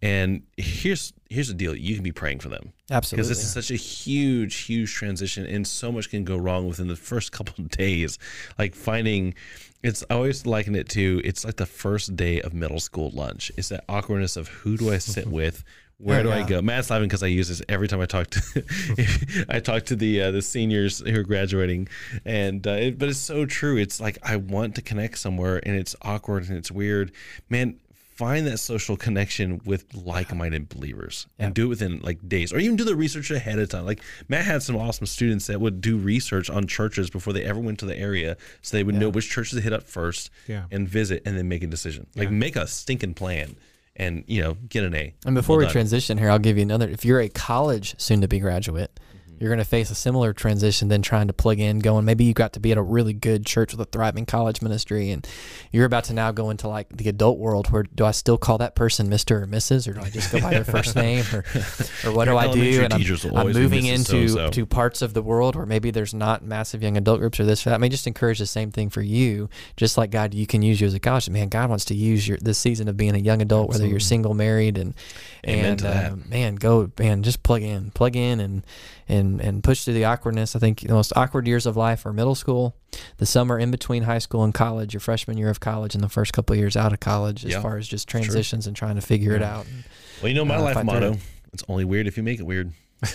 [0.00, 3.16] And here's here's the deal: you can be praying for them Absolutely.
[3.16, 6.88] because this is such a huge, huge transition, and so much can go wrong within
[6.88, 8.18] the first couple of days.
[8.58, 9.34] Like finding,
[9.82, 13.52] it's I always liken it to it's like the first day of middle school lunch.
[13.56, 15.64] It's that awkwardness of who do I sit with.
[15.98, 16.62] Where do I go?
[16.62, 20.22] Matt's laughing because I use this every time I talk to I talk to the
[20.22, 21.88] uh, the seniors who are graduating,
[22.24, 23.76] and uh, it, but it's so true.
[23.76, 27.10] It's like I want to connect somewhere, and it's awkward and it's weird.
[27.50, 27.80] Man,
[28.14, 32.76] find that social connection with like-minded believers, and do it within like days, or even
[32.76, 33.84] do the research ahead of time.
[33.84, 37.58] Like Matt had some awesome students that would do research on churches before they ever
[37.58, 40.66] went to the area, so they would know which churches to hit up first, Yeah.
[40.70, 42.06] and visit, and then make a decision.
[42.14, 43.56] Like make a stinking plan,
[43.98, 45.14] and you know get an A.
[45.26, 45.72] And before Well we done.
[45.72, 46.88] transition here, I'll give you another.
[46.88, 48.98] If you're a college soon to be graduate.
[49.40, 52.34] You're going to face a similar transition than trying to plug in, going, maybe you
[52.34, 55.26] got to be at a really good church with a thriving college ministry, and
[55.72, 58.58] you're about to now go into like the adult world where do I still call
[58.58, 59.42] that person Mr.
[59.42, 61.44] or Mrs., or do I just go by their first name, or,
[62.04, 62.84] or what Your do I do?
[62.84, 64.50] And I'm, I'm moving into So-so.
[64.50, 67.66] to parts of the world where maybe there's not massive young adult groups or this
[67.66, 67.76] or that.
[67.76, 69.48] I mean, just encourage the same thing for you.
[69.76, 71.48] Just like God, you can use you as a college man.
[71.48, 74.34] God wants to use your this season of being a young adult, whether you're single,
[74.34, 74.94] married, and
[75.46, 78.64] Amen and uh, man, go man, just plug in, plug in, and
[79.08, 80.54] and and push through the awkwardness.
[80.54, 82.76] I think the most awkward years of life are middle school,
[83.16, 86.08] the summer in between high school and college, your freshman year of college, and the
[86.08, 88.96] first couple of years out of college, as Yeah, far as just transitions and trying
[88.96, 89.66] to figure it out.
[90.22, 91.18] Well, you know my Uh, life motto: it.
[91.52, 92.72] it's only weird if you make it weird.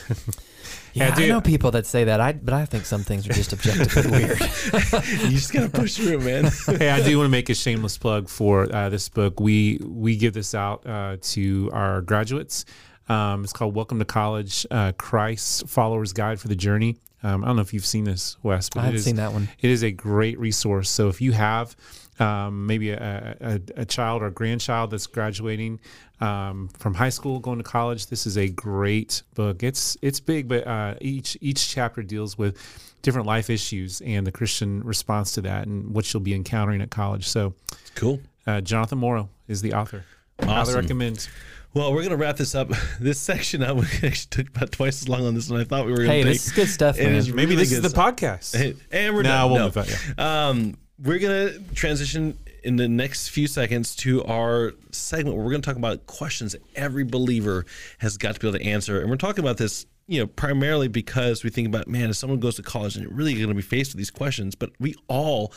[0.93, 2.21] Yeah, Yeah, I know people that say that.
[2.21, 4.39] I but I think some things are just objectively weird.
[4.39, 6.45] you just gotta push through man.
[6.67, 9.39] hey, I do want to make a shameless plug for uh, this book.
[9.39, 12.65] We we give this out uh, to our graduates.
[13.09, 17.47] Um, it's called "Welcome to College: uh, Christ's Followers Guide for the Journey." Um, I
[17.47, 19.47] don't know if you've seen this, Wes, but I haven't is- seen that one.
[19.61, 20.89] It is a great resource.
[20.89, 21.75] So if you have
[22.19, 25.79] um, maybe a, a, a child or grandchild that's graduating
[26.19, 29.63] um, from high school, going to college, this is a great book.
[29.63, 32.57] It's it's big, but uh, each each chapter deals with
[33.01, 36.89] different life issues and the Christian response to that, and what you'll be encountering at
[36.89, 37.27] college.
[37.27, 37.53] So
[37.95, 38.19] cool.
[38.47, 40.03] uh, Jonathan Morrow is the author.
[40.41, 40.75] Highly Awesome.
[40.75, 41.27] recommend.
[41.73, 42.71] Well, we're gonna wrap this up.
[42.99, 45.85] This section up we actually took about twice as long on this than I thought
[45.85, 46.33] we were gonna Hey, take.
[46.33, 47.15] this is good stuff, It man.
[47.15, 48.15] is Maybe really this is good the stuff.
[48.15, 48.75] podcast.
[48.91, 49.51] and we're No, done.
[49.51, 49.65] we'll no.
[49.65, 49.77] move
[50.19, 55.51] on, Um, we're gonna transition in the next few seconds to our segment where we're
[55.51, 57.65] gonna talk about questions every believer
[57.97, 59.85] has got to be able to answer, and we're talking about this.
[60.05, 63.13] You know, primarily because we think about, man, if someone goes to college and you're
[63.13, 65.53] really going to be faced with these questions, but we all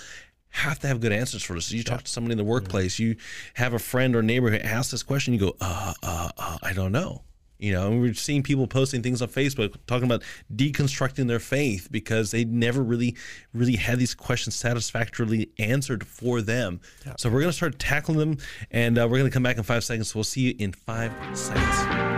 [0.51, 1.71] have to have good answers for this.
[1.71, 3.17] You talk to somebody in the workplace, you
[3.55, 6.73] have a friend or neighbor who asks this question, you go, uh, uh, uh, I
[6.73, 7.23] don't know.
[7.59, 10.23] You know, and we're seeing people posting things on Facebook talking about
[10.55, 13.17] deconstructing their faith because they never really,
[13.55, 16.81] really had these questions satisfactorily answered for them.
[17.17, 18.37] So we're going to start tackling them,
[18.71, 20.15] and uh, we're going to come back in five seconds.
[20.15, 22.16] We'll see you in five seconds.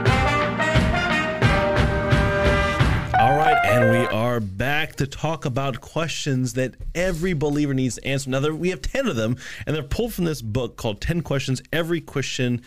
[3.78, 8.28] And we are back to talk about questions that every believer needs to answer.
[8.28, 9.36] Now, there, we have 10 of them,
[9.66, 12.62] and they're pulled from this book called 10 Questions Every Christian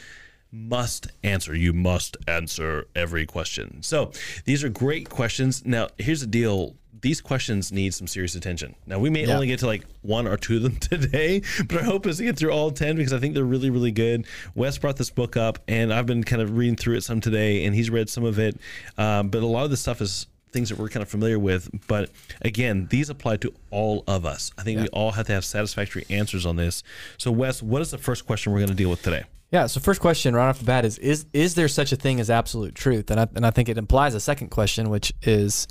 [0.54, 1.54] Must Answer.
[1.54, 3.80] You must answer every question.
[3.84, 4.14] So,
[4.46, 5.66] these are great questions.
[5.66, 8.76] Now, here's the deal these questions need some serious attention.
[8.86, 9.34] Now, we may Yeah.
[9.34, 12.24] only get to like one or two of them today, but our hope is to
[12.26, 14.28] get through all 10 because I think they're really, really good.
[14.54, 17.66] Wes brought this book up, and I've been kind of reading through it some today,
[17.66, 18.56] and he's read some of it.
[19.00, 21.70] Um, but a lot of the stuff is things that we're kind of familiar with.
[21.88, 22.10] But
[22.42, 24.52] again, these apply to all of us.
[24.58, 26.84] I think we all have to have satisfactory answers on this.
[27.18, 29.24] So, Wes, what is the first question we're going to deal with today?
[29.52, 29.68] Yeah.
[29.68, 32.30] So first question right off the bat is is is there such a thing as
[32.30, 33.12] absolute truth?
[33.12, 35.68] And I and I think it implies a second question, which is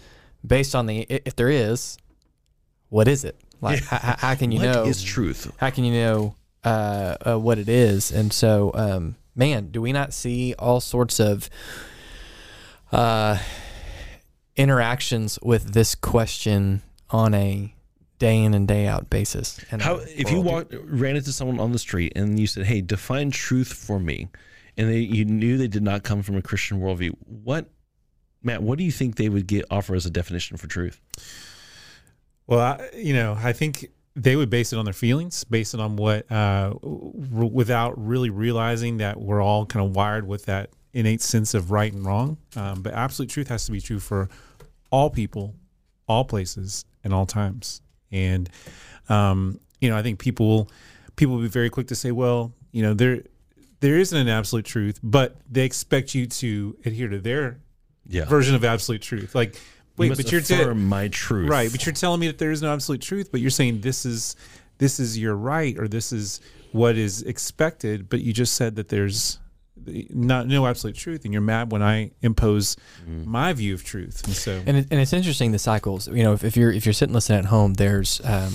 [0.47, 1.97] based on the if there is,
[2.90, 3.37] what is it?
[3.62, 4.85] Like how, how- how can you What know?
[4.85, 5.51] is truth?
[5.59, 8.11] how can you know uh, uh, what it is?
[8.11, 11.49] And so, um, man, do we not see all sorts of
[12.93, 13.38] uh,
[14.61, 17.75] interactions with this question on a
[18.18, 19.59] day in and day out basis?
[19.70, 22.81] in How if you walked ran into someone on the street and you said, "Hey,
[22.81, 24.29] define truth for me,"
[24.77, 27.70] and they you knew they did not come from a Christian worldview, what,
[28.42, 28.62] Matt?
[28.62, 31.01] What do you think they would get offer as a definition for truth?
[32.46, 35.81] Well, I, you know, I think they would base it on their feelings, base it
[35.81, 40.70] on what, uh, w- without really realizing that we're all kind of wired with that
[40.92, 42.37] innate sense of right and wrong.
[42.57, 44.29] Um, but absolute truth has to be true for
[44.90, 45.55] all people,
[46.07, 47.81] all places, and all times.
[48.12, 48.48] And
[49.09, 50.68] um, you know, I think people
[51.16, 53.22] people will be very quick to say, well, you know, there
[53.81, 57.61] there isn't an absolute truth, but they expect you to adhere to their
[58.07, 59.35] Yeah, version of absolute truth.
[59.35, 59.61] Like, you
[59.96, 62.61] wait, must but you're te- my truth, Right, but you're telling me that there is
[62.62, 64.37] no absolute truth, but you're saying this is
[64.79, 66.40] this is your right or this is
[66.72, 69.38] what is expected, but you just said that there's
[70.11, 74.23] not no absolute truth and you're mad when I impose my view of truth.
[74.27, 76.09] And so And, it, and it's interesting the cycles.
[76.09, 78.53] You know, if, if you're if you're sitting listening at home, there's um,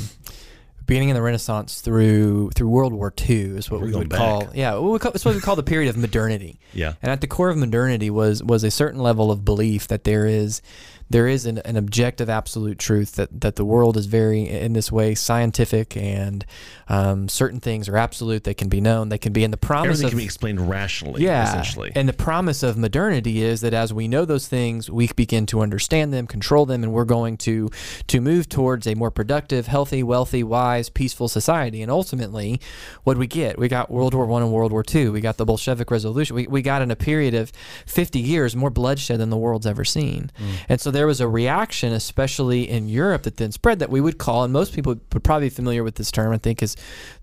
[0.86, 4.20] beginning in the Renaissance through through World War II is what We're we would back.
[4.20, 6.60] call yeah, what we call, it's what we call the period of modernity.
[6.74, 10.04] yeah, And at the core of modernity was was a certain level of belief that
[10.04, 10.62] there is
[11.10, 14.92] there is an, an objective absolute truth that, that the world is very in this
[14.92, 16.46] way scientific and
[16.88, 20.00] um, certain things are absolute they can be known they can be in the promise
[20.00, 21.24] everything of can be explained rationally.
[21.24, 21.48] yeah.
[21.48, 21.92] essentially.
[21.96, 25.62] And the promise of modernity is that as we know those things, we begin to
[25.62, 27.70] understand them, control them, and we're going to
[28.08, 31.82] to move towards a more productive, healthy, wealthy, wise, peaceful society.
[31.82, 32.60] And ultimately,
[33.04, 33.58] what we get?
[33.58, 35.12] We got World War One and World War Two.
[35.12, 36.36] We got the Bolshevik Revolution.
[36.36, 37.52] We, we got in a period of
[37.86, 40.32] 50 years more bloodshed than the world's ever seen.
[40.70, 44.18] And so there was a reaction, especially in Europe, that then spread that we would
[44.18, 46.76] call, and most people would probably be familiar with this term, I think, is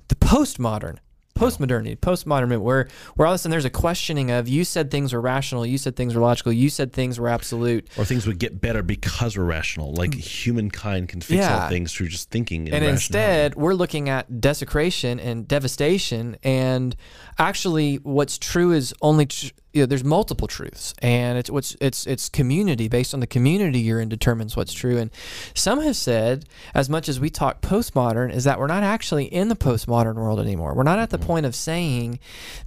[0.09, 0.99] the postmodern
[1.35, 4.91] postmodernity, postmodern, movement, where where all of a sudden there's a questioning of you said
[4.91, 8.27] things were rational, you said things were logical, you said things were absolute, or things
[8.27, 9.95] would get better because we're rational.
[9.95, 10.21] Like mm.
[10.21, 12.67] humankind can fix all things through just thinking.
[12.67, 16.37] And, and instead we're looking at desecration and devastation.
[16.43, 16.97] And
[17.39, 22.07] actually, what's true is only tr- you know, there's multiple truths, and it's what's it's
[22.07, 24.99] it's community based on the community you're in determines what's true.
[24.99, 25.11] And
[25.55, 29.49] some have said, as much as we talk postmodern, is that we're not actually in
[29.49, 30.75] the postmodern world anymore.
[30.75, 32.19] We're not at the point of saying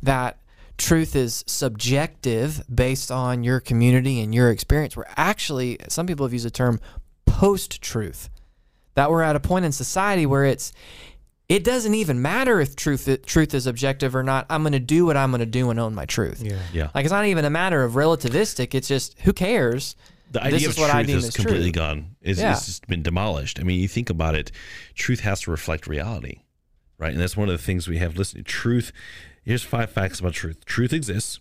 [0.02, 0.40] that
[0.78, 4.98] truth is subjective based on your community and your experience.
[4.98, 6.80] We're actually some people have used the term
[7.26, 8.30] post truth
[8.96, 10.72] that we're at a point in society where it's
[11.48, 14.46] it doesn't even matter if truth truth is objective or not.
[14.50, 16.42] I'm going to do what I'm going to do and own my truth.
[16.42, 16.60] yeah.
[16.74, 18.74] yeah, Like it's not even a matter of relativistic.
[18.74, 19.96] It's just who cares?
[20.32, 21.82] the this idea is of what I truth deem is completely true.
[21.84, 22.16] gone.
[22.22, 22.54] It's, Yeah.
[22.54, 23.60] it's just been demolished.
[23.60, 24.52] I mean, you think about it,
[24.96, 26.40] truth has to reflect reality,
[26.98, 27.12] right?
[27.12, 28.44] And that's one of the things we have listening.
[28.44, 28.92] Truth.
[29.44, 30.66] Here's five facts about truth.
[30.66, 31.40] Truth exists.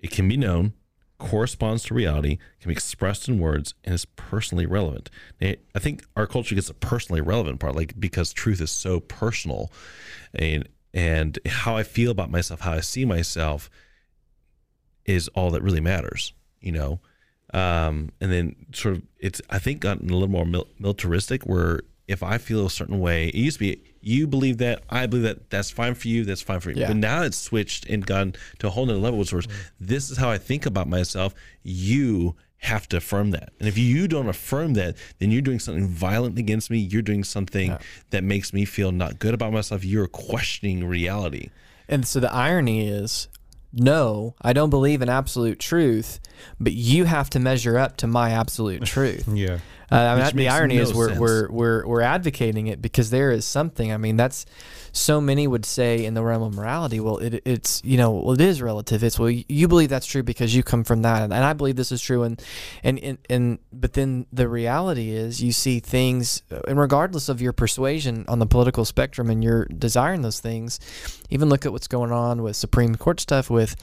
[0.00, 0.72] It can be known,
[1.18, 5.10] corresponds to reality, can be expressed in words, and is personally relevant.
[5.40, 9.72] I think our culture gets the personally relevant part, like because truth is so personal,
[10.34, 13.68] and and how I feel about myself, how I see myself,
[15.04, 16.32] is all that really matters.
[16.60, 17.00] You know,
[17.54, 21.80] um, and then sort of it's I think gotten a little more mil- militaristic where
[22.08, 25.24] if I feel a certain way, it used to be you believe that, I believe
[25.24, 26.80] that, that's fine for you, that's fine for you.
[26.80, 26.88] Yeah.
[26.88, 29.52] But now it's switched and gone to a whole nother level, which was mm.
[29.78, 31.34] this is how I think about myself.
[31.62, 33.52] You have to affirm that.
[33.60, 36.78] And if you don't affirm that, then you're doing something violent against me.
[36.78, 37.76] You're doing something
[38.10, 39.84] that makes me feel not good about myself.
[39.84, 41.50] You're questioning reality.
[41.88, 43.28] And so the irony is,
[43.72, 46.20] no, I don't believe in absolute truth,
[46.58, 49.28] but you have to measure up to my absolute truth.
[49.28, 49.58] Yeah.
[49.90, 51.20] Uh, I mean, that, the irony no is we're, sense.
[51.20, 53.90] we're we're we're advocating it because there is something.
[53.90, 54.44] I mean, that's
[54.92, 57.00] so many would say in the realm of morality.
[57.00, 59.02] Well, it, it's you know, well, it is relative.
[59.02, 61.76] It's well, you believe that's true because you come from that, and, and I believe
[61.76, 62.42] this is true, and,
[62.82, 67.40] and and and but then the reality is you see things, uh, and regardless of
[67.40, 70.80] your persuasion on the political spectrum, and you're desiring those things,
[71.30, 73.74] even look at what's going on with Supreme Court stuff with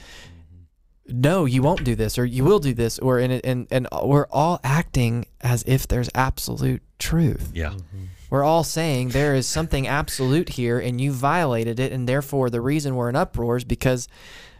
[1.08, 4.26] no, you won't do this, or you will do this, or and and and we're
[4.30, 7.50] all acting as if there's absolute truth.
[7.54, 7.70] Yeah.
[7.70, 8.04] Mm-hmm.
[8.28, 12.60] We're all saying there is something absolute here, and you violated it, and therefore the
[12.60, 14.08] reason we're in uproar is because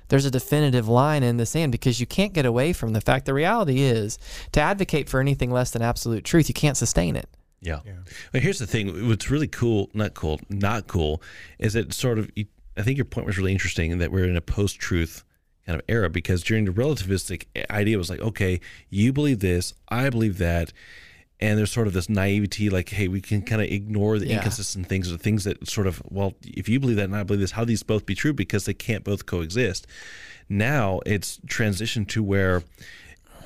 [0.09, 1.72] there's a definitive line in the sand.
[1.72, 3.26] Because you can't get away from the fact.
[3.26, 4.18] The reality is
[4.52, 7.28] to advocate for anything less than absolute truth, you can't sustain it.
[7.61, 7.80] Yeah.
[7.85, 7.92] Yeah.
[8.32, 9.09] Well, here's the thing.
[9.09, 11.20] What's really cool, not cool, not cool,
[11.59, 12.30] is that sort of,
[12.76, 15.24] I think your point was really interesting in that we're in a post truth
[15.66, 20.09] kind of era because during the relativistic idea was like, okay, you believe this, I
[20.11, 20.72] believe that.
[21.38, 24.37] And there's sort of this naivety, like, hey, we can kind of ignore the Yeah.
[24.37, 27.40] inconsistent things or things that sort of, well, if you believe that and I believe
[27.40, 28.33] this, how these both be true?
[28.33, 29.87] Because they can't both coexist.
[30.48, 32.62] Now it's transitioned to where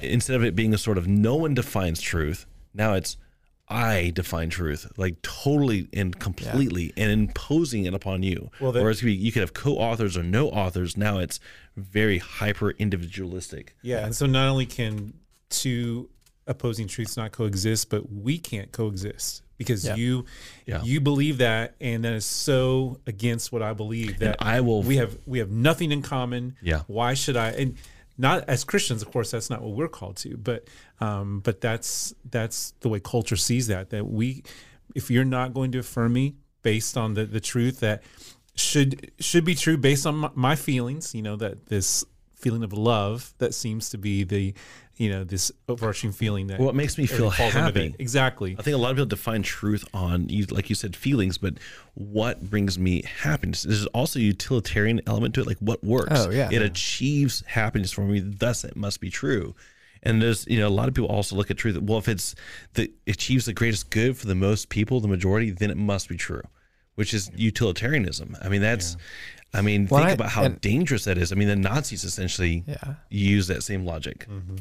[0.00, 3.16] instead of it being a sort of no one defines truth, now it's
[3.70, 8.50] I define truth, like totally and completely, and imposing it upon you.
[8.60, 10.96] Well, that- Whereas you you could have co-authors or no authors.
[10.96, 11.38] Now it's
[11.76, 13.76] very hyper individualistic.
[13.82, 15.14] Yeah, and so not only can
[15.48, 16.08] two
[16.46, 19.94] opposing truths not coexist, but we can't coexist because Yeah.
[19.94, 20.24] you
[20.66, 20.82] Yeah.
[20.82, 24.96] you believe that, and that is so against what I believe that I will- We
[24.96, 26.56] have we have nothing in common.
[26.60, 26.82] Yeah.
[26.88, 27.50] Why should I?
[27.50, 27.76] And
[28.20, 30.68] not as Christians, of course, that's not what we're called to, but
[31.00, 33.90] um, but that's that's the way culture sees that.
[33.90, 34.42] That we,
[34.94, 38.02] if you're not going to affirm me based on the the truth that
[38.54, 42.04] should should be true based on my, my feelings, you know that this
[42.36, 44.54] feeling of love that seems to be the
[45.00, 47.88] you know this overarching feeling that Well, it makes me feel everything falls happy.
[47.88, 48.00] that.
[48.00, 51.38] exactly I think a lot of people define truth on you, like you said, feelings,
[51.38, 51.54] but
[51.94, 53.62] what brings me happiness?
[53.62, 56.12] There's also a utilitarian element to it, like what works.
[56.14, 56.50] Oh, yeah.
[56.52, 58.20] it achieves happiness for me.
[58.20, 59.54] Thus, it must be true.
[60.02, 61.76] And there's, you know, a lot of people also look at truth.
[61.78, 62.34] Well, if it's
[62.74, 66.16] the achieves the greatest good for the most people, the majority, then it must be
[66.16, 66.42] true,
[66.94, 68.36] which is utilitarianism.
[68.42, 68.96] I mean, that's,
[69.54, 71.32] I mean, Well, think I- about how and- dangerous that is.
[71.32, 72.94] I mean, the Nazis essentially Yeah.
[73.08, 74.26] use that same logic.
[74.28, 74.56] Mm-hmm.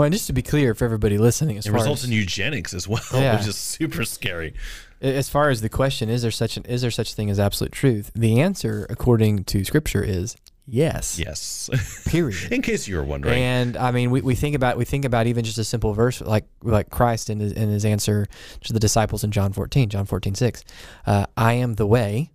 [0.00, 2.72] Well, and just to be clear for everybody listening, as It results as, in eugenics
[2.72, 3.36] as well, Yeah.
[3.36, 4.54] which is super scary.
[5.02, 7.70] as far as the question is there such an is there such thing as absolute
[7.70, 8.10] truth?
[8.14, 10.36] The answer, according to Scripture, is
[10.66, 11.18] yes.
[11.18, 11.68] Yes.
[12.06, 12.50] Period.
[12.50, 13.42] In case you were wondering.
[13.42, 16.22] And I mean, we, we think about we think about even just a simple verse
[16.22, 18.26] like like Christ in his, in his answer
[18.64, 20.64] to the disciples in John 14, John 14, 6.
[21.06, 22.30] Uh, I am the way,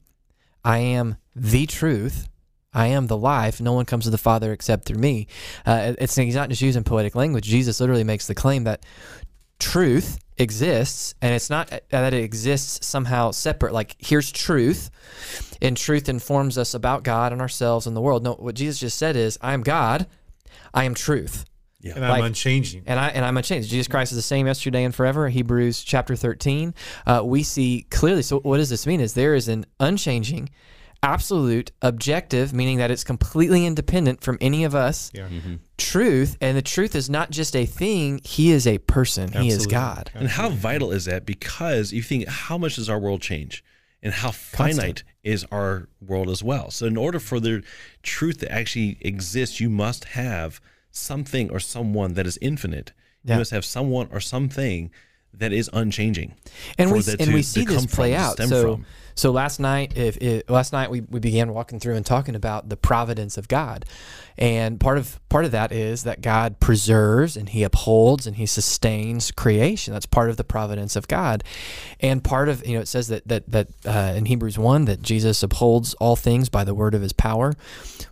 [0.63, 2.29] I am the truth,
[2.75, 3.59] I am the life.
[3.59, 5.27] No one comes to the Father except through me.
[5.65, 7.45] Uh, it's he's not just using poetic language.
[7.45, 8.85] Jesus literally makes the claim that
[9.59, 13.73] truth exists, and it's not uh, that it exists somehow separate.
[13.73, 14.91] Like here's truth,
[15.61, 18.23] and truth informs us about God and ourselves and the world.
[18.23, 20.07] No, what Jesus just said is, I am God,
[20.73, 21.45] I am truth.
[21.81, 21.93] yeah.
[21.95, 23.69] and I'm like- unchanging And I and I'm unchanged.
[23.69, 25.29] Jesus Christ is the same yesterday and forever.
[25.29, 26.73] Hebrews chapter 13.
[27.05, 28.21] Uh, we see clearly.
[28.21, 28.99] So what does this mean?
[28.99, 30.49] Is there is an unchanging,
[31.05, 35.11] absolute, objective, meaning that it's completely independent from any of us.
[35.13, 35.55] yeah mm-hmm.
[35.77, 38.19] Truth, and the truth is not just a thing.
[38.23, 39.31] He is a person.
[39.31, 40.09] He is God.
[40.13, 41.25] And how vital is that?
[41.25, 43.63] Because you think, how much does our world change?
[44.01, 46.69] And how finite is our world as well?
[46.69, 47.63] So, in order for the
[48.03, 52.93] truth to actually exist, you must have something or someone that is infinite.
[53.23, 53.33] Yeah.
[53.33, 54.91] You must have someone or something
[55.33, 56.35] that is unchanging.
[56.77, 58.33] and we and we see this come play from, out.
[58.33, 58.85] stem So from.
[59.15, 62.67] So last night, if, if last night we, we began walking through and talking about
[62.67, 63.85] the providence of God,
[64.37, 68.45] and part of part of that is that God preserves and He upholds and He
[68.45, 69.93] sustains creation.
[69.93, 71.43] That's part of the providence of God,
[72.01, 75.01] and part of you know it says that that that uh, in Hebrews one that
[75.01, 77.53] Jesus upholds all things by the word of His power.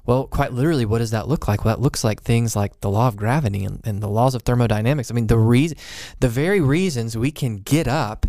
[0.06, 1.64] Well, quite literally, what does that look like?
[1.64, 4.44] Well, that looks like things like the law of gravity and, and the laws of
[4.44, 5.10] thermodynamics.
[5.10, 5.78] I mean, the reason,
[6.20, 8.26] the very reasons we can get up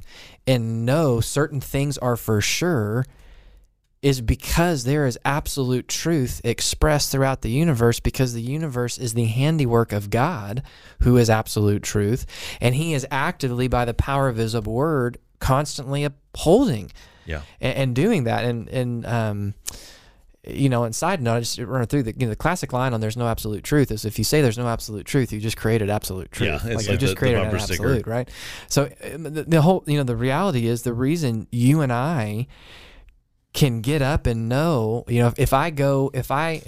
[0.46, 3.04] and know certain things are for sure
[4.02, 9.24] is because there is absolute truth expressed throughout the universe because the universe is the
[9.24, 10.62] handiwork of God
[11.00, 12.26] who is absolute truth
[12.60, 16.92] and he is actively by the power of his word constantly upholding
[17.24, 17.40] Yeah.
[17.62, 19.54] and, and doing that and and um
[20.46, 22.92] you know, and side note, I just run through the you know, the classic line
[22.94, 25.56] on "There's no absolute truth" is if you say there's no absolute truth, you just
[25.56, 26.48] created absolute truth.
[26.48, 27.82] Yeah, it's like like you just the- the created an bumper sticker.
[27.84, 28.28] absolute, right?
[28.68, 32.46] So um, the, the whole, you know, the reality is the reason you and I
[33.54, 36.60] can get up and know, you know, if, if I go, if I,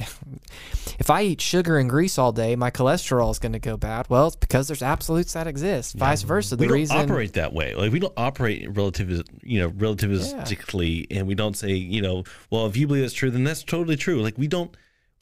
[0.98, 4.08] if I eat sugar and grease all day, my cholesterol is going to go bad.
[4.08, 5.96] Well, it's because there's absolutes that exist.
[5.96, 6.54] Vice versa.
[6.56, 7.74] The reason we don't reason operate that way.
[7.74, 12.66] Like we don't operate relative, you know, relativistically, and we don't say, you know, well,
[12.66, 14.22] if you believe that's true, then that's totally true.
[14.22, 14.74] Like we don't,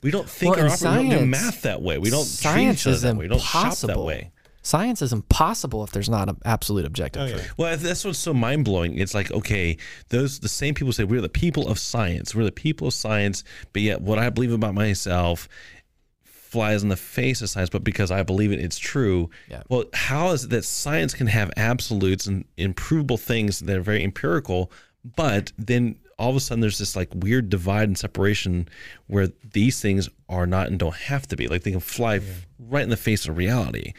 [0.03, 1.03] we don't think Well, or in operate.
[1.05, 1.97] we don't do math that way.
[1.97, 3.25] We don't science treat each other that way.
[3.25, 4.05] We don't shop that impossible.
[4.05, 4.33] way.
[4.65, 7.33] Science is impossible if there's not an absolute objective Oh, yeah.
[7.35, 7.55] truth.
[7.59, 8.99] Well, that's what's so mind blowing.
[8.99, 9.77] It's like, okay,
[10.09, 12.35] those the same people say we're the people of science.
[12.35, 15.49] We're the people of science, but yet what I believe about myself
[16.25, 17.69] flies in the face of science.
[17.71, 19.29] But because I believe it, it's true.
[19.51, 19.63] Yeah.
[19.69, 24.03] Well, how is it that science can have absolutes and improvable things that are very
[24.03, 24.71] empirical,
[25.17, 28.69] but then all of a sudden there's this like weird divide and separation
[29.09, 31.49] where these things are not and don't have to be.
[31.49, 33.93] Like they can fly f- right in the face of reality.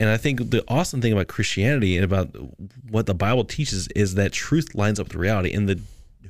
[0.00, 2.34] And I think the awesome thing about Christianity and about
[2.88, 5.78] what the Bible teaches is that truth lines up with reality, and the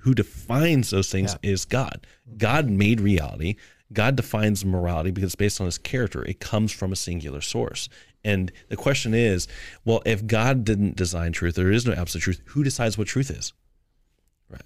[0.01, 2.07] who defines those things is God.
[2.37, 3.57] God made reality.
[3.93, 6.25] God defines morality because it's based on His character.
[6.25, 7.89] It comes from a singular source.
[8.25, 9.47] And the question is,
[9.85, 12.41] well, if God didn't design truth, there is no absolute truth.
[12.47, 13.53] Who decides what truth is?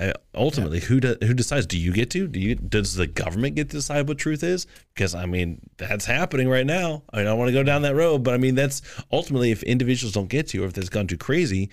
[0.00, 0.14] Right?
[0.34, 1.66] Ultimately, who do, who decides?
[1.66, 2.26] Do you get to?
[2.26, 2.54] Do you?
[2.54, 4.66] Does the government get to decide what truth is?
[4.94, 7.02] Because I mean, that's happening right now.
[7.12, 8.80] I don't want to go down that road, but I mean, that's
[9.12, 11.68] ultimately if individuals don't get to, or if it's gone too crazy,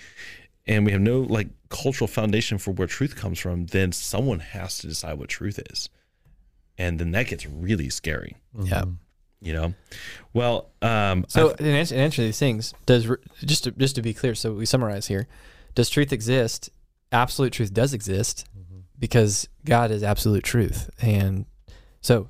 [0.68, 4.78] and we have no like cultural foundation for where truth comes from, then someone has
[4.80, 5.90] to decide what truth is,
[6.78, 8.36] and then that gets really scary.
[8.62, 8.84] Yeah.
[9.44, 9.74] You know,
[10.34, 13.10] well, um, So I- in answer, in answer to these things, does
[13.44, 15.28] just to, just to be clear, so we summarize here:
[15.74, 16.70] Does truth exist?
[17.12, 18.46] Absolute truth does exist
[19.00, 21.46] because God is absolute truth, and
[22.02, 22.30] so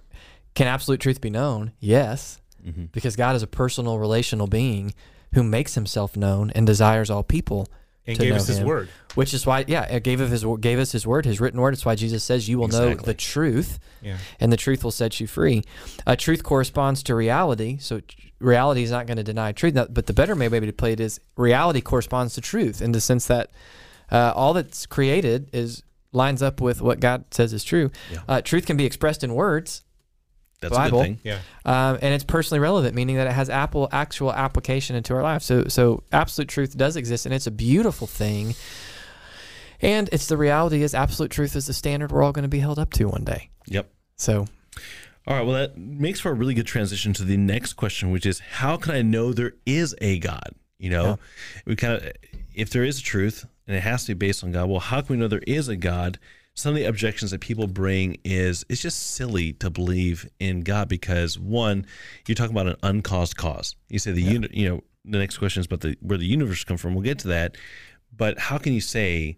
[0.55, 1.73] can absolute truth be known?
[1.79, 2.91] Yes, Mhm.
[2.91, 4.93] because God is a personal, relational being
[5.33, 7.67] who makes Himself known and desires all people.
[8.07, 8.65] And to gave know us his him.
[8.65, 8.89] word.
[9.13, 11.75] Which is why, yeah, it gave us his gave us His word, His written word.
[11.75, 14.17] It's why Jesus says, "You will know the truth." Yeah.
[14.39, 15.61] and the truth will set you free.
[16.07, 18.01] Uh, truth corresponds to reality, so
[18.39, 19.75] reality is not going to deny truth.
[19.75, 22.91] Now, But the better way maybe to play it is reality corresponds to truth in
[22.91, 23.51] the sense that
[24.11, 27.89] uh, all that's created is lines up with what God says is true.
[28.11, 28.19] Yeah.
[28.27, 29.83] Uh, truth can be expressed in words,
[30.61, 30.99] that's a Bible.
[30.99, 31.19] good thing.
[31.23, 31.39] Yeah.
[31.65, 35.41] um, and it's personally relevant, meaning that it has apple, actual application into our life.
[35.41, 38.53] So, so absolute truth does exist, and it's a beautiful thing.
[39.81, 42.59] And it's the reality is absolute truth is the standard we're all going to be
[42.59, 43.49] held up to one day.
[43.65, 43.89] Yep.
[44.15, 44.45] So
[45.25, 45.45] All right.
[45.45, 48.77] Well, that makes for a really good transition to the next question, which is how
[48.77, 50.53] can I know there is a God?
[50.77, 51.19] You know,
[51.65, 52.11] we kind of,
[52.53, 54.99] if there is a truth and it has to be based on God, well, how
[54.99, 56.19] can we know there is a God?
[56.55, 60.89] Some of the objections that people bring is it's just silly to believe in God
[60.89, 61.85] because one,
[62.27, 63.77] you're talking about an uncaused cause.
[63.87, 66.65] You say the uni- you know, the next question is about the where the universe
[66.65, 66.95] come from.
[66.95, 67.55] We'll get to that,
[68.15, 69.37] but how can you say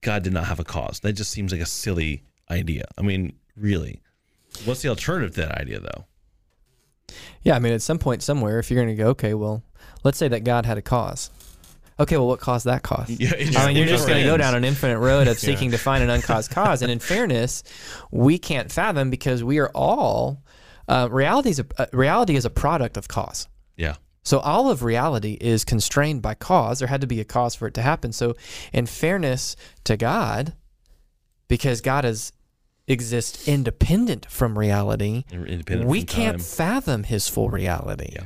[0.00, 1.00] God did not have a cause?
[1.00, 2.22] That just seems like a silly
[2.52, 2.84] idea.
[2.96, 4.00] I mean, really.
[4.64, 6.04] What's the alternative to that idea, though?
[7.42, 9.64] Yeah, I mean, at some point, somewhere, if you're going to go, okay, well,
[10.04, 11.30] let's say that God had a cause.
[12.00, 13.10] Okay, well, what caused that cause?
[13.10, 15.78] Yeah, I mean, you're just going to go down an infinite road of seeking to
[15.78, 16.80] find an uncaused cause.
[16.80, 17.62] And in fairness,
[18.10, 20.42] we can't fathom because we are all
[20.88, 23.48] uh, reality is a uh, reality is a product of cause.
[23.76, 23.94] Yeah,
[24.24, 26.80] So all of reality is constrained by cause.
[26.80, 28.12] There had to be a cause for it to happen.
[28.12, 28.34] So,
[28.72, 30.54] in fairness to God,
[31.48, 32.32] because God is
[32.88, 35.88] exists independent from reality, independent.
[35.88, 38.10] we from can't fathom his full reality.
[38.14, 38.24] Yeah.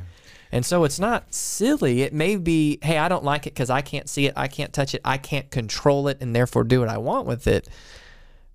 [0.55, 2.03] And so it's not silly.
[2.03, 4.73] It may be, hey, I don't like it because I can't see it, I can't
[4.73, 7.69] touch it, I can't control it, and therefore do what I want with it.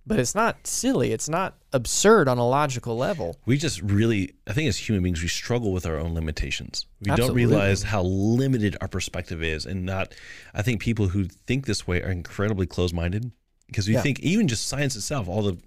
[0.07, 1.11] But it's not silly.
[1.11, 3.35] It's not absurd on a logical level.
[3.45, 6.87] We just really, I think, as human beings, we struggle with our own limitations.
[7.01, 7.43] We Absolutely.
[7.43, 10.15] don't realize how limited our perspective is, and not.
[10.53, 13.29] I think people who think this way are incredibly closed-minded
[13.67, 14.01] because we Yeah.
[14.01, 15.57] think even just science itself, all the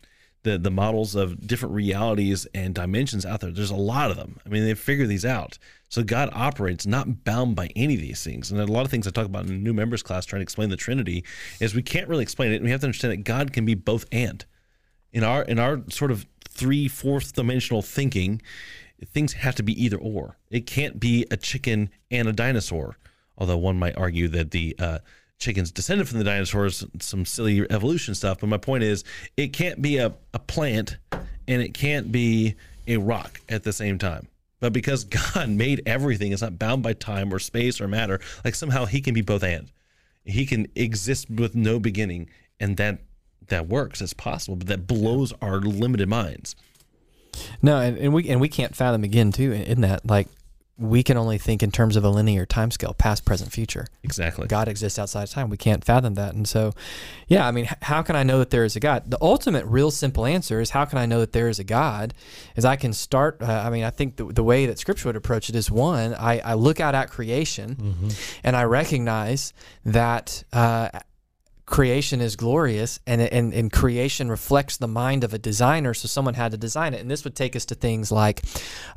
[0.43, 3.51] the the models of different realities and dimensions out there.
[3.51, 4.39] There's a lot of them.
[4.45, 5.59] I mean, they figure these out.
[5.89, 8.51] So God operates not bound by any of these things.
[8.51, 10.45] And a lot of things I talk about in the new members class trying to
[10.45, 11.25] explain the Trinity
[11.61, 12.57] is we can't really explain it.
[12.57, 14.45] And we have to understand that God can be both and.
[15.13, 18.41] In our in our sort of three fourth dimensional thinking,
[19.13, 20.39] things have to be either or.
[20.51, 22.97] It can't be a chicken and a dinosaur.
[23.37, 24.99] Although one might argue that the uh,
[25.39, 28.41] chickens descended from the dinosaurs, some silly evolution stuff.
[28.41, 29.05] But my point is,
[29.37, 30.99] it can't be a, a plant
[31.49, 32.55] and it can't be
[32.87, 34.29] a rock at the same time.
[34.61, 35.05] But because
[35.35, 38.21] God made everything, it's not bound by time or space or matter.
[38.45, 39.71] Like somehow He can be both and.
[40.25, 42.31] He can exist with no beginning,
[42.61, 43.01] and that
[43.49, 44.01] that works.
[44.01, 46.55] It's possible, but that blows our limited minds.
[47.61, 50.29] No, and, and we and we can't fathom again too in, that like
[50.83, 53.87] we can only think in terms of a linear timescale, past, present, future.
[54.03, 54.49] Exactly.
[54.49, 55.49] God exists outside of time.
[55.49, 56.35] We can't fathom that.
[56.35, 56.73] And so,
[57.29, 59.11] yeah, I mean, how can I know that there is a God?
[59.11, 62.15] The ultimate, real simple answer is how can I know that there is a God?
[62.57, 65.17] Is I can start, uh, I mean, I think the, the way that Scripture would
[65.17, 68.11] approach it is one, I, I look out at creation
[68.43, 69.53] and I recognize
[69.85, 70.45] that.
[70.53, 70.89] Uh,
[71.73, 76.35] creation is glorious and, and and creation reflects the mind of a designer so someone
[76.35, 77.01] had to design it.
[77.01, 78.43] And this would take us to things like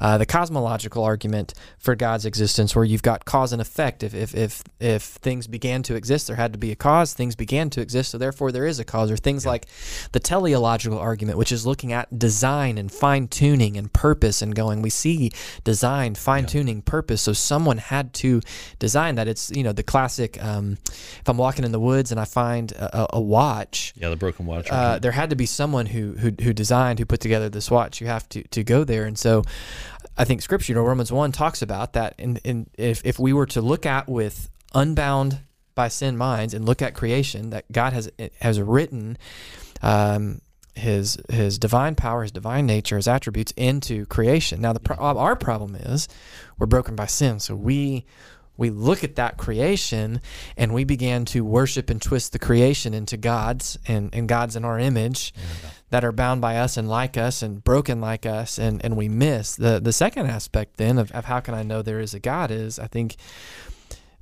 [0.02, 4.04] uh, the cosmological argument for god's existence where you've got cause and effect.
[4.04, 7.14] If, if if if things began to exist there had to be a cause.
[7.14, 9.10] Things began to exist so therefore there is a cause.
[9.10, 9.68] Or things like
[10.12, 14.82] the teleological argument which is looking at design and fine tuning and purpose and going
[14.82, 15.32] we see
[15.64, 18.42] design fine tuning purpose so someone had to
[18.80, 19.30] design that.
[19.30, 22.65] It's you know the classic um, if i'm walking in the woods and i find
[22.74, 24.70] a, a watch Yeah, the broken watch.
[24.72, 28.02] uh, there had to be someone who, who who designed who put together this watch.
[28.02, 29.44] You have to to go there, and so
[30.18, 32.16] I think Scripture, you know, Romans one talks about that.
[32.20, 35.40] And and if if we were to look at with unbound
[35.76, 38.10] by sin minds and look at creation, that God has
[38.42, 39.18] has written.
[39.82, 40.42] Um,
[40.78, 44.60] his his divine power, his divine nature, his attributes into creation.
[44.60, 46.10] Now, the pro- our problem is
[46.58, 48.04] we're broken by sin, so we
[48.58, 50.22] we look at that creation
[50.58, 54.64] and we began to worship and twist the creation into gods and, and gods in
[54.66, 55.34] our image
[55.90, 59.08] that are bound by us and like us and broken like us and, and we
[59.08, 62.20] miss the the second aspect then of, of how can I know there is a
[62.20, 63.18] God is I think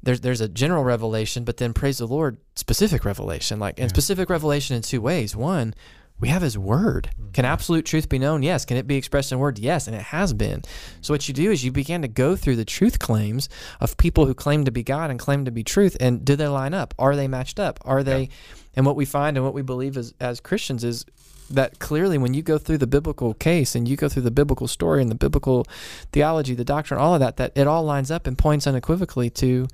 [0.04, 3.58] there's there's a general revelation, but then praise the Lord, specific revelation.
[3.58, 5.34] Like and specific revelation in two ways.
[5.36, 5.74] One,
[6.20, 7.10] we have his word.
[7.14, 7.32] Mm-hmm.
[7.32, 8.44] Can absolute truth be known?
[8.44, 8.66] Yes.
[8.66, 9.60] Can it be expressed in word?
[9.60, 10.62] Yes, and it has been.
[11.02, 13.50] So what you do is you begin to go through the truth claims
[13.80, 16.48] of people who claim to be God and claim to be truth and do they
[16.48, 16.94] line up?
[16.98, 17.80] Are they matched up?
[17.84, 18.30] Are they
[18.76, 21.06] and what we find and what we believe as as Christians is
[21.50, 24.68] that clearly when you go through the biblical case and you go through the biblical
[24.68, 25.66] story and the biblical
[26.12, 29.68] theology, the doctrine, all of that, that it all lines up and points unequivocally to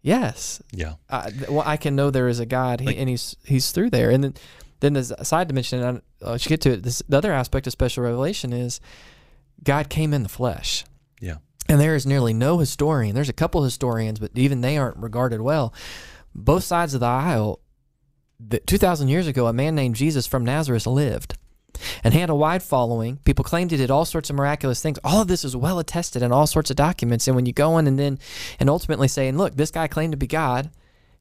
[0.00, 0.94] yes, yeah.
[1.10, 3.70] I, th- well, I can know there is a God, he, Like- and he's he's
[3.72, 4.10] through there.
[4.10, 4.34] And then
[4.82, 5.80] then there's a side dimension.
[5.82, 6.82] And I- uh, let's get to it.
[6.82, 8.80] This, the other aspect of special revelation is
[9.64, 10.84] God came in the flesh.
[11.20, 11.36] Yeah.
[11.68, 13.14] And there is nearly no historian.
[13.14, 15.72] There's a couple historians, but even they aren't regarded well.
[16.34, 17.60] Both sides of the aisle.
[18.40, 21.38] The, 2,000 years ago, a man named Jesus from Nazareth lived
[22.02, 23.18] and had a wide following.
[23.18, 24.98] People claimed he did all sorts of miraculous things.
[25.04, 27.28] All of this is well attested in all sorts of documents.
[27.28, 28.18] And when you go in and then
[28.58, 30.70] and ultimately saying, look, this guy claimed to be God.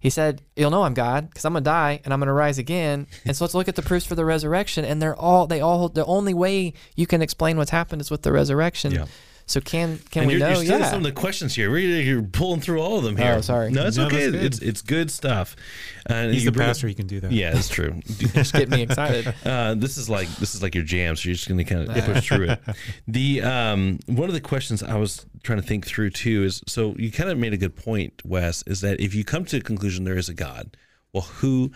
[0.01, 3.07] He said, "You'll know I'm God because I'm gonna die and I'm gonna rise again."
[3.23, 4.83] And so let's look at the proofs for the resurrection.
[4.83, 8.23] And they're all they all the only way you can explain what's happened is with
[8.23, 8.91] the resurrection.
[8.91, 9.05] Yeah.
[9.51, 10.47] So can can and we you're, know?
[10.55, 10.89] you're still yeah.
[10.89, 11.69] some of the questions here.
[11.69, 13.35] Really, You're pulling through all of them here.
[13.37, 13.69] Oh, sorry.
[13.69, 14.31] No, it's No, okay.
[14.31, 14.35] good.
[14.35, 15.57] It's it's good stuff.
[16.05, 16.87] And He's the bring- pastor.
[16.87, 17.33] He can do that.
[17.33, 17.99] Yeah, it's true.
[18.07, 19.33] Just get me excited.
[19.51, 22.05] Uh, this is like this is like your jam, so you're just gonna kind of
[22.05, 22.61] push through it.
[23.07, 26.95] The um, one of the questions I was trying to think through too is so
[26.97, 29.63] you kind of made a good point, Wes, is that if you come to the
[29.63, 30.77] conclusion there is a God,
[31.11, 31.71] well, who,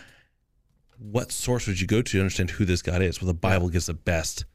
[0.98, 3.22] what source would you go to to understand who this God is?
[3.22, 4.46] Well, the Bible gives the best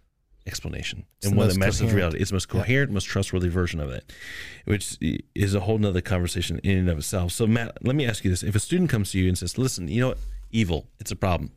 [0.46, 1.96] explanation It's and the one that matches coherent.
[1.96, 2.18] reality.
[2.18, 2.60] It's the most Yeah.
[2.60, 4.12] coherent, most trustworthy version of it,
[4.64, 4.96] which
[5.34, 7.32] is a whole nother conversation in and of itself.
[7.32, 9.58] So, Matt, let me ask you this: If a student comes to you and says,
[9.58, 10.18] "Listen, you know what?
[10.50, 11.50] Evil, it's a problem.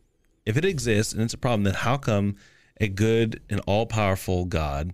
[0.46, 2.36] If it exists and it's a problem, then how come
[2.82, 4.94] a good and all-powerful God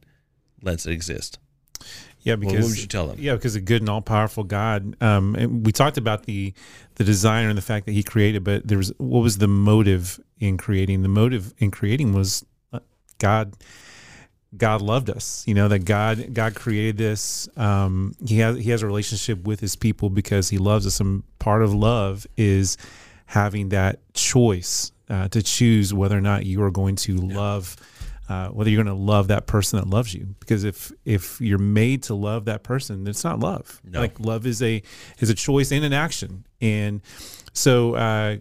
[0.62, 1.40] lets it exist?"
[2.22, 3.18] Yeah, Well, because what would you tell them?
[3.20, 4.96] Yeah, because a good and all powerful God.
[5.02, 6.54] Um, and we talked about the
[6.96, 10.20] the designer and the fact that he created, but there was what was the motive
[10.38, 11.02] in creating?
[11.02, 12.46] The motive in creating was
[13.20, 13.56] God.
[14.58, 15.44] God loved us.
[15.48, 17.48] You know that God God created this.
[17.56, 21.22] Um, he has he has a relationship with his people because he loves us, and
[21.38, 22.76] part of love is
[23.28, 27.76] having that choice uh, to choose whether or not you are going to love
[28.28, 31.60] uh, whether you're going to love that person that loves you because if if you're
[31.60, 34.00] made to love that person it's not love No.
[34.00, 34.82] like love is a
[35.20, 37.02] is a choice and an action and
[37.54, 38.38] so uh,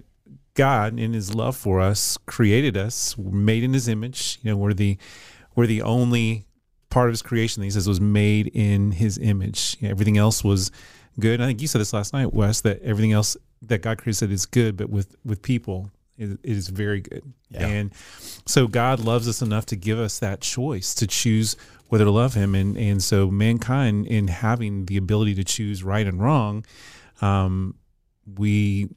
[0.59, 4.75] god in his love for us created us made in his image you know we're
[4.75, 4.99] the
[5.55, 6.47] we're the only
[6.91, 9.77] part of his creation that he says was made in his image.
[9.81, 10.71] You know, everything else was
[11.21, 11.41] good.
[11.41, 14.47] I think you said this last night wes that everything else that god created is
[14.47, 17.33] good but with with people it, it is very good.
[17.51, 17.67] Yeah.
[17.67, 17.95] and
[18.45, 21.57] so God loves us enough to give us that choice to choose
[21.89, 26.07] whether to love Him, and and so mankind, in having the ability to choose right
[26.07, 26.65] and wrong,
[27.23, 27.77] um,
[28.37, 28.89] we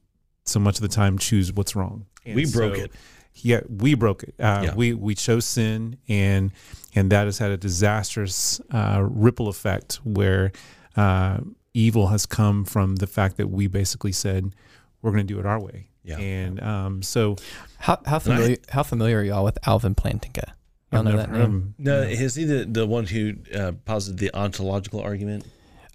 [0.46, 2.06] so much of the time choose what's wrong.
[2.26, 2.92] And We broke so- it.
[3.36, 4.36] Yeah, we broke it.
[4.40, 4.76] Uh, Yeah.
[4.76, 6.52] We we chose sin, and
[6.94, 10.52] and that has had a disastrous uh, ripple effect where
[10.98, 11.38] uh,
[11.74, 14.54] evil has come from the fact that we basically said
[15.02, 15.88] we're going to do it our way.
[16.04, 16.18] Yeah.
[16.18, 17.38] And um, so
[17.78, 20.50] How how familiar how familiar are y'all with Alvin Plantinga?
[20.92, 21.42] Y'all I've know that name?
[21.42, 21.76] him.
[21.78, 25.46] No, is he the, the one who uh, posited the ontological argument?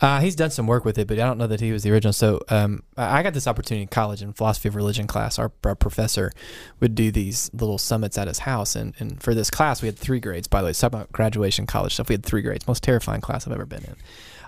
[0.00, 1.90] Uh, he's done some work with it, but I don't know that he was the
[1.90, 2.12] original.
[2.12, 5.38] So um, I got this opportunity in college in philosophy of religion class.
[5.38, 6.32] Our, our professor
[6.80, 9.96] would do these little summits at his house, and, and for this class we had
[9.96, 10.48] three grades.
[10.48, 12.08] By the way, it's about graduation college stuff.
[12.08, 12.66] We had three grades.
[12.66, 13.96] Most terrifying class I've ever been in.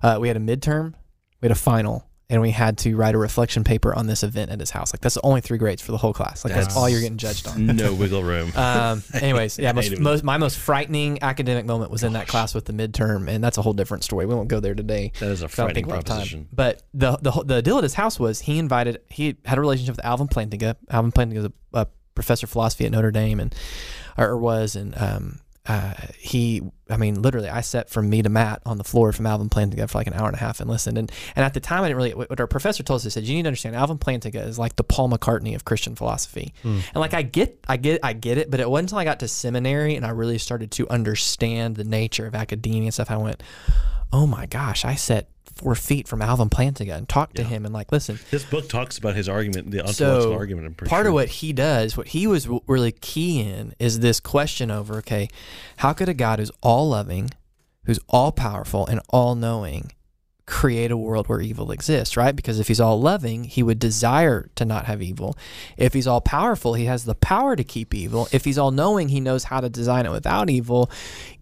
[0.03, 0.95] Uh, we had a midterm,
[1.41, 4.51] we had a final, and we had to write a reflection paper on this event
[4.51, 4.93] at his house.
[4.93, 6.45] Like that's the only three grades for the whole class.
[6.45, 7.67] Like that's, That's- all you're getting judged on.
[7.67, 8.53] No wiggle room.
[8.59, 12.67] Um, anyways, yeah, most, most, my most frightening academic moment was in that class with
[12.67, 14.27] the midterm, and that's a whole different story.
[14.27, 15.13] We won't go there today.
[15.21, 16.49] that is a frightening proposition.
[16.53, 19.97] But the the the deal at his house was he invited he had a relationship
[19.97, 20.77] with Alvin Plantinga.
[20.91, 23.55] Alvin Plantinga was a, a professor of philosophy at Notre Dame and
[24.19, 28.63] or was and um uh, he I mean literally I sat from me to Matt
[28.65, 30.97] on the floor from Alvin Plantinga for like an hour and a half and listened.
[30.97, 33.25] And and at the time I didn't really what our professor told us he said
[33.25, 36.55] you need to understand Alvin Plantinga is like the Paul McCartney of Christian philosophy.
[36.65, 39.21] And like I get I get I get it but it wasn't until I got
[39.21, 43.19] to seminary and I really started to understand the nature of academia and stuff I
[43.19, 43.43] went
[44.13, 47.75] oh my gosh, I sat four feet from Alvin Plantinga and talked to him and
[47.75, 48.19] like, listen.
[48.31, 50.77] This book talks about his argument, the ontological So argument.
[50.77, 51.09] Part sure.
[51.09, 55.29] of what he does, what he was really key in, is this question over, okay,
[55.79, 57.31] how could a God who's all loving,
[57.85, 59.93] who's all powerful and all knowing,
[60.49, 62.35] create a world where evil exists, right?
[62.35, 65.37] Because if he's all loving, he would desire to not have evil.
[65.77, 68.29] If he's all powerful, he has the power to keep evil.
[68.33, 70.91] If he's all knowing, he knows how to design it without evil.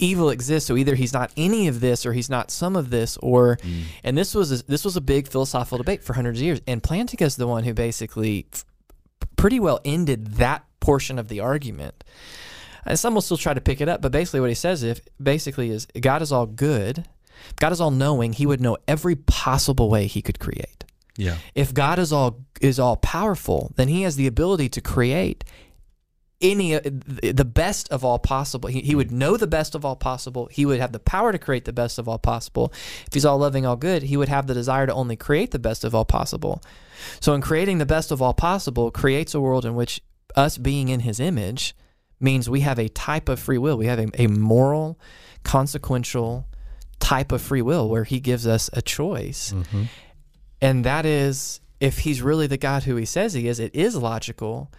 [0.00, 3.16] Evil exists, so either he's not any of this or he's not some of this
[3.18, 3.84] or mm.
[4.02, 6.61] and this was a, this was a big philosophical debate for hundreds of years.
[6.66, 8.64] And Plantinga is the one who basically f-
[9.36, 12.02] pretty well ended that portion of the argument.
[12.84, 15.00] And some will still try to pick it up, but basically what he says if
[15.22, 17.07] basically is God is all good,
[17.61, 20.84] God is all knowing, he would know every possible way he could create.
[21.16, 21.38] yeah.
[21.55, 25.44] If God is all is all powerful, then he has the ability to create
[26.40, 28.68] any uh, the best of all possible.
[28.68, 30.49] He, he would know the best of all possible.
[30.53, 32.72] He would have the power to create the best of all possible.
[33.07, 35.59] If he's all loving, all good, he would have the desire to only create the
[35.59, 36.62] best of all possible.
[37.20, 40.01] So in creating the best of all possible creates a world in which
[40.34, 41.74] us being in his image
[42.20, 43.78] means we have a type of free will.
[43.78, 44.99] We have a, a moral,
[45.42, 46.47] consequential
[47.07, 49.52] type of free will where he gives us a choice.
[49.52, 49.84] Mm-hmm.
[50.61, 53.94] And that is, if he's really the God who he says he is, it is
[53.94, 54.72] logical.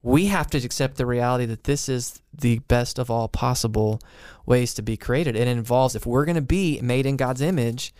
[0.00, 4.00] We have to accept the reality that this is the best of all possible
[4.46, 5.36] ways to be created.
[5.36, 7.92] It involves, if we're going to be made in God's image,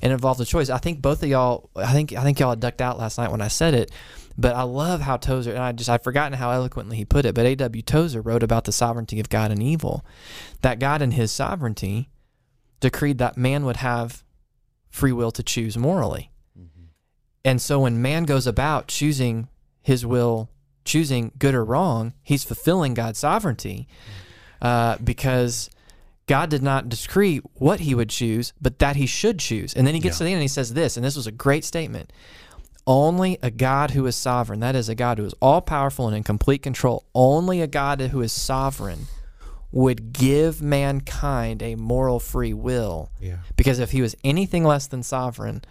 [0.00, 0.70] it involves a choice.
[0.70, 3.42] I think both of y'all, I think, I think y'all ducked out last night when
[3.42, 3.90] I said it,
[4.38, 7.34] but I love how Tozer, and I just, I've forgotten how eloquently he put it,
[7.34, 7.82] but A.W.
[7.82, 10.06] Tozer wrote about the sovereignty of God and evil.
[10.62, 12.08] That God in his sovereignty
[12.80, 14.24] decreed that man would have
[14.88, 16.30] free will to choose morally.
[17.44, 19.48] And so when man goes about choosing
[19.82, 20.50] his will,
[20.84, 23.88] choosing good or wrong, he's fulfilling God's sovereignty
[24.60, 25.70] uh, because
[26.26, 29.72] God did not decree what he would choose, but that he should choose.
[29.72, 30.18] And then he gets Yeah.
[30.18, 32.12] to the end and he says this, and this was a great statement.
[32.86, 36.16] Only a God who is sovereign, that is a God who is all powerful and
[36.16, 39.06] in complete control, only a God who is sovereign
[39.72, 43.10] would give mankind a moral free will.
[43.20, 43.38] Yeah.
[43.56, 45.62] Because if he was anything less than sovereign,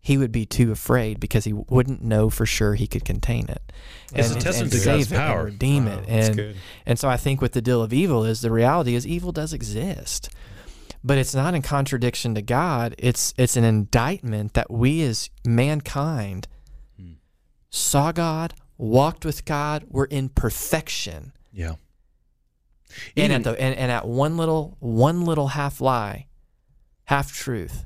[0.00, 3.72] he would be too afraid because he wouldn't know for sure he could contain it.
[4.14, 6.06] It's a testament to God's save it and redeem Wow, it.
[6.06, 6.56] that's And good.
[6.86, 9.52] and so I think with the deal of evil is the reality is evil does
[9.52, 10.30] exist.
[11.04, 12.94] But it's not in contradiction to God.
[12.98, 16.48] It's it's an indictment that we as mankind
[16.98, 17.12] Hmm.
[17.70, 21.32] saw God, walked with God, were in perfection.
[21.52, 21.74] Yeah.
[23.16, 26.26] And at the and, and at one little one little half lie,
[27.04, 27.84] half truth,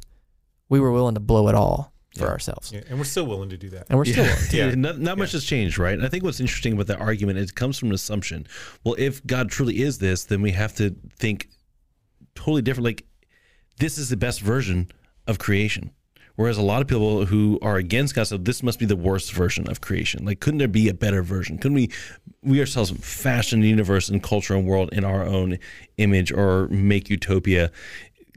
[0.69, 2.31] we were willing to blow it all for Yeah.
[2.31, 2.73] ourselves.
[2.73, 3.87] Yeah, and we're still willing to do that.
[3.89, 4.57] And we're still yeah, willing to.
[4.57, 4.75] yeah, Yeah.
[4.75, 5.95] not, not much has changed, right?
[5.95, 8.47] And I think what's interesting about that argument is it comes from an assumption.
[8.85, 11.49] Well, if God truly is this, then we have to think
[12.35, 12.85] totally different.
[12.85, 13.05] Like
[13.79, 14.89] this is the best version
[15.27, 15.91] of creation.
[16.37, 19.33] Whereas a lot of people who are against God said this must be the worst
[19.33, 20.25] version of creation.
[20.25, 21.59] Like, couldn't there be a better version?
[21.59, 21.91] Couldn't we,
[22.43, 25.59] we ourselves fashion the universe and culture and world in our own
[25.99, 27.71] image or make utopia?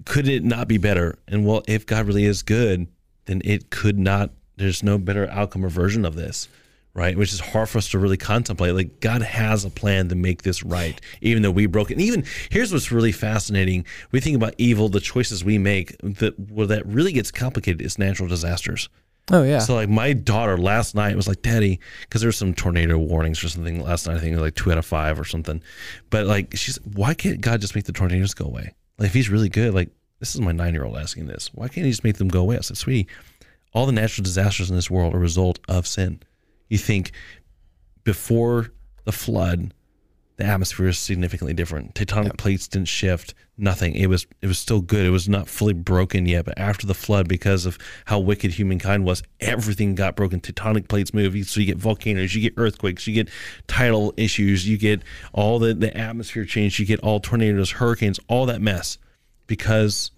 [0.04, 1.18] Could it not be better?
[1.28, 2.88] And well, if God really is good,
[3.26, 4.32] then it could not.
[4.58, 6.48] There's no better outcome or version of this,
[6.96, 7.16] right?
[7.16, 8.74] Which is hard for us to really contemplate.
[8.74, 11.96] Like God has a plan to make this right, even though we broke it.
[11.96, 15.96] And even here's what's really fascinating: we think about evil, the choices we make.
[16.02, 18.90] That where that really gets complicated is natural disasters.
[19.32, 19.60] Oh yeah.
[19.60, 23.44] So like my daughter last night was like, "Daddy," because there were some tornado warnings
[23.44, 24.18] or something last night.
[24.18, 25.62] I think it was like two out of five or something.
[26.10, 28.74] But like she's, why can't God just make the tornadoes go away?
[28.98, 29.90] Like if He's really good, like
[30.20, 31.52] this is my nine year old asking this.
[31.54, 32.58] Why can't He just make them go away?
[32.58, 33.08] I said, "Sweetie,
[33.74, 36.22] all the natural disasters in this world are a result of sin.
[36.70, 37.12] You think
[38.04, 38.72] before
[39.04, 39.74] the flood,
[40.38, 41.96] the atmosphere is significantly different.
[41.96, 43.96] Tectonic plates didn't shift, nothing.
[43.96, 45.06] It was it was still good.
[45.06, 49.06] It was not fully broken yet, but after the flood, because of how wicked humankind
[49.06, 50.42] was, everything got broken.
[50.42, 53.30] Tectonic plates move, so you get volcanoes, you get earthquakes, you get
[53.68, 55.02] tidal issues, you get
[55.34, 58.98] all the the atmosphere change, you get all tornadoes, hurricanes, all that mess,
[59.48, 60.12] because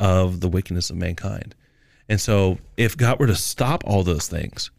[0.00, 1.54] of the wickedness of mankind.
[2.08, 4.70] And so, if God were to stop all those things,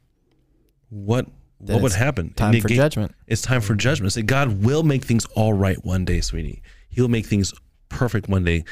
[0.94, 1.28] what
[1.60, 2.34] Then what would happen?
[2.34, 3.14] time for judgment.
[3.28, 4.14] It's time for judgment.
[4.14, 6.62] Say God will make things all right one day, sweetie.
[6.90, 7.54] He'll make things
[7.90, 8.64] perfect one day.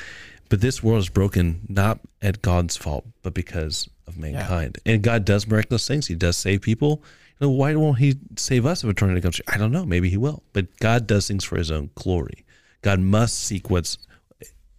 [0.50, 4.80] But this world is broken not at God's fault, but because of mankind.
[4.86, 6.08] And God does miraculous things.
[6.08, 7.02] He does save people.
[7.40, 9.40] You know, why won't He save us if a tornado comes?
[9.48, 9.86] I don't know.
[9.86, 10.44] Maybe He will.
[10.52, 12.46] But God does things for His own glory.
[12.82, 13.98] God must seek what's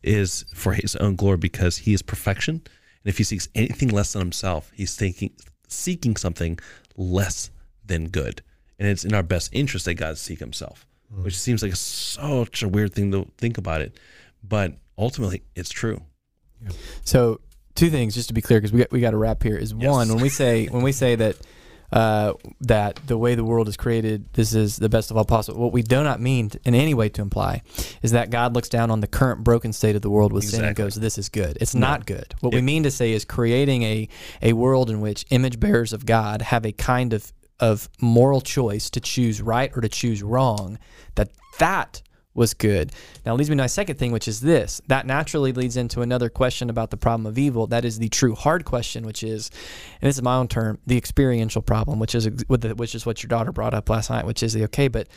[0.03, 2.57] is for His own glory because He is perfection.
[2.57, 5.31] And if He seeks anything less than Himself, He's thinking
[5.69, 6.59] seeking something
[6.97, 7.51] less
[7.85, 8.43] than good.
[8.79, 11.25] And it's in our best interest that God seek Himself, mm-hmm.
[11.25, 13.99] which seems like such a weird thing to think about it,
[14.43, 16.03] but ultimately it's true.
[17.05, 17.41] So
[17.75, 19.57] two things, just to be clear, because we got, we got to wrap here.
[19.57, 19.91] Is Yes.
[19.91, 21.37] one when we say when we say that
[21.93, 25.61] uh, that the way the world is created, this is the best of all possible.
[25.61, 27.63] What we do not mean to, in any way to imply
[28.03, 30.61] is that God looks down on the current broken state of the world with sin
[30.61, 30.85] and Exactly.
[30.85, 32.35] goes, "This is good." It's not good.
[32.41, 34.09] What we mean to say is creating a
[34.41, 38.91] a world in which image bearers of God have a kind of of moral choice
[38.91, 40.79] to choose right or to choose wrong.
[41.15, 42.03] That that
[42.35, 42.93] was good.
[43.27, 44.81] Now it leads me to my second thing, which is this.
[44.87, 47.67] That naturally leads into another question about the problem of evil.
[47.67, 49.51] That is the true hard question, which is,
[50.01, 53.29] and this is my own term, the experiential problem, which is which is what your
[53.29, 55.09] daughter brought up last night, which is the okay, but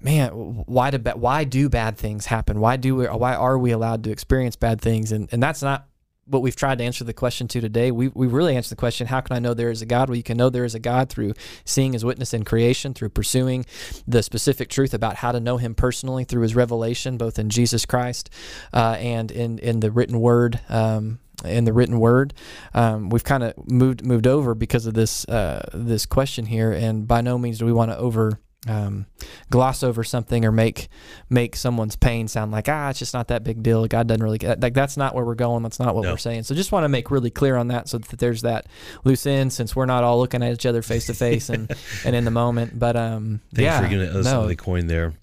[0.00, 2.60] man, why do why do bad things happen?
[2.60, 5.12] Why do we, why are we allowed to experience bad things?
[5.12, 5.87] And and that's not
[6.28, 7.90] what we've tried to answer the question to today.
[7.90, 10.08] We we really answered the question: How can I know there is a God?
[10.08, 13.10] Well, you can know there is a God through seeing His witness in creation, through
[13.10, 13.66] pursuing
[14.06, 17.86] the specific truth about how to know Him personally through His revelation, both in Jesus
[17.86, 18.30] Christ
[18.72, 20.60] uh, and in in the written Word.
[20.68, 22.34] Um, in the written word,
[22.74, 27.06] um, we've kind of moved moved over because of this uh, this question here, and
[27.06, 29.06] by no means do we want to over um,
[29.50, 30.88] gloss over something or make
[31.30, 33.86] make someone's pain sound like ah it's just not that big deal.
[33.86, 35.62] God doesn't really like that's not where we're going.
[35.62, 36.10] That's not what No.
[36.10, 36.42] we're saying.
[36.42, 38.66] So just want to make really clear on that so that there's that
[39.04, 41.70] loose end since we're not all looking at each other face to face and
[42.04, 42.76] and in the moment.
[42.78, 45.14] But um Thanks yeah for giving us no, the coin there.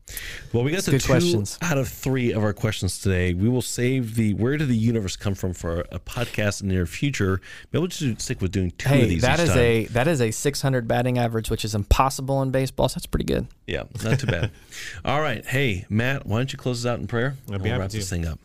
[0.53, 1.58] Well, we got It's the two questions.
[1.62, 3.34] out of three of our questions today.
[3.34, 6.76] We will save the "Where did the universe come from" for a podcast in the
[6.76, 7.41] near future.
[7.72, 9.22] Maybe we'll just stick with doing two of these.
[9.24, 9.58] that each is time.
[9.60, 13.26] a that is a 600 batting average which is impossible in baseball so that's pretty
[13.26, 14.51] good yeah, not too bad.
[15.06, 17.36] All right, hey Matt, why don't you close us out in prayer?
[17.51, 17.97] I'd be we'll wrap to.
[17.97, 18.39] this thing up.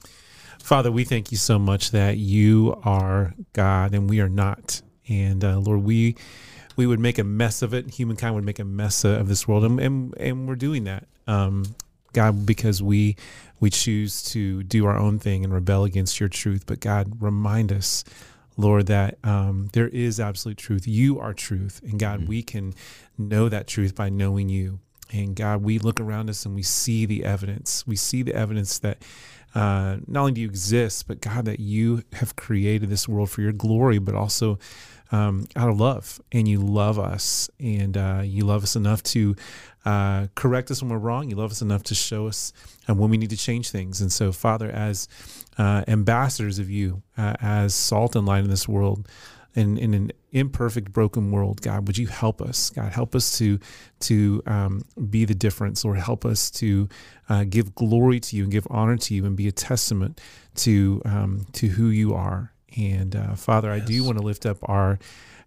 [0.63, 4.81] Father, we thank you so much that you are God and we are not.
[5.09, 6.17] And uh, Lord, we
[6.81, 7.91] we would make a mess of it.
[7.91, 11.76] Humankind would make a mess of this world, and and, and we're doing that, um,
[12.14, 13.16] God, because we
[13.61, 16.64] we choose to do our own thing and rebel against your truth.
[16.66, 18.03] But God, remind us.
[18.57, 20.87] Lord, that um, there is absolute truth.
[20.87, 21.81] You are truth.
[21.83, 22.74] And God, we can
[23.16, 24.81] know that truth by knowing you.
[25.11, 27.87] And God, we look around us and we see the evidence.
[27.87, 29.03] We see the evidence that
[29.55, 33.41] uh, not only do you exist, but God, that you have created this world for
[33.41, 34.59] your glory, but also
[35.13, 36.21] um, out of love.
[36.33, 39.37] And you love us, and uh, you love us enough to
[39.85, 41.31] uh, correct us when we're wrong.
[41.31, 42.53] You love us enough to show us
[42.89, 44.01] uh, when we need to change things.
[44.01, 45.09] And so, Father, as
[45.59, 49.09] uh, ambassadors of you, uh, as salt and light in this world,
[49.55, 52.71] in, in an imperfect, broken world, God, would you help us?
[52.71, 53.59] God, help us to
[54.01, 56.89] to um, be the difference, or help us to
[57.29, 60.21] uh, give glory to you and give honor to you, and be a testament
[60.57, 62.53] to um, to who you are.
[62.77, 64.99] And uh, Father, I do want to lift up our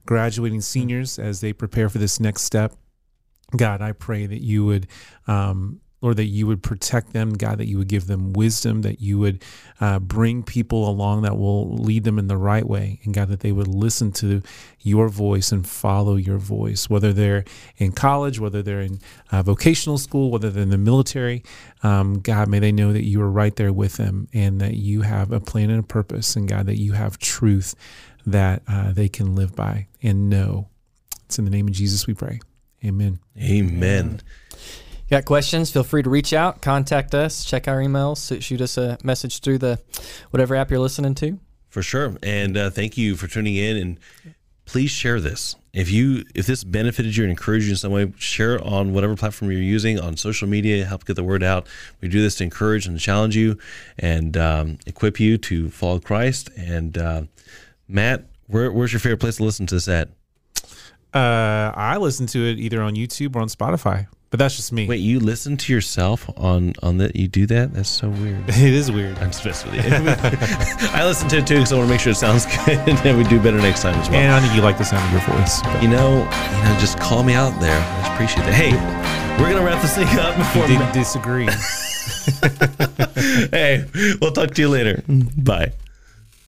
[0.06, 2.76] graduating seniors as they prepare for this next step.
[3.56, 4.88] God, I pray that you would,
[5.28, 7.34] um, Lord, that you would protect them.
[7.34, 9.42] God, that you would give them wisdom, that you would
[9.80, 13.00] uh, bring people along that will lead them in the right way.
[13.04, 14.44] And God, that they would listen to
[14.82, 17.46] your voice and follow your voice, whether they're
[17.78, 19.00] in college, whether they're in
[19.32, 21.42] uh, vocational school, whether they're in the military.
[21.84, 25.02] Um, God, may they know that you are right there with them and that you
[25.02, 26.36] have a plan and a purpose.
[26.36, 27.76] And God, that you have truth
[28.26, 30.68] that uh, they can live by and know.
[31.26, 32.42] It's in the name of Jesus we pray.
[32.86, 33.20] Amen.
[33.42, 34.22] Amen.
[35.14, 38.98] Got questions feel free to reach out contact us check our emails shoot us a
[39.04, 39.80] message through the
[40.32, 41.40] whatever app you're listening to
[41.74, 42.16] For sure.
[42.22, 43.76] And uh, thank you for tuning in.
[43.78, 44.00] And
[44.66, 45.56] please share this.
[45.74, 48.94] If you if this benefited you and encouraged you in some way, share it on
[48.94, 50.86] whatever platform you're using on social media.
[50.86, 51.66] Help get the word out.
[52.00, 53.58] We do this to encourage and challenge you
[53.98, 56.52] and um, equip you to follow Christ.
[56.56, 57.24] And uh,
[57.88, 60.10] Matt, where, where's your favorite place to listen to this at?
[61.12, 64.06] Uh, I listen to it either on YouTube or on Spotify.
[64.34, 64.88] But that's just me.
[64.88, 67.16] Wait, you listen to yourself on on that?
[67.16, 67.72] You do that?
[67.72, 68.44] That's so weird.
[68.48, 69.16] it is weird.
[69.20, 69.82] I'm just with you.
[70.90, 73.16] I listen to it too because I want to make sure it sounds good and
[73.16, 74.18] we do better next time as well.
[74.18, 75.62] And I think you like the sound of your voice.
[75.62, 77.80] but you know, you know, just call me out there.
[77.80, 78.56] I just appreciate that.
[78.56, 80.66] Hey, we're gonna wrap this thing up before.
[80.66, 81.48] didn't disagree.
[83.52, 83.86] hey,
[84.20, 85.04] we'll talk to you later.
[85.38, 85.74] Bye.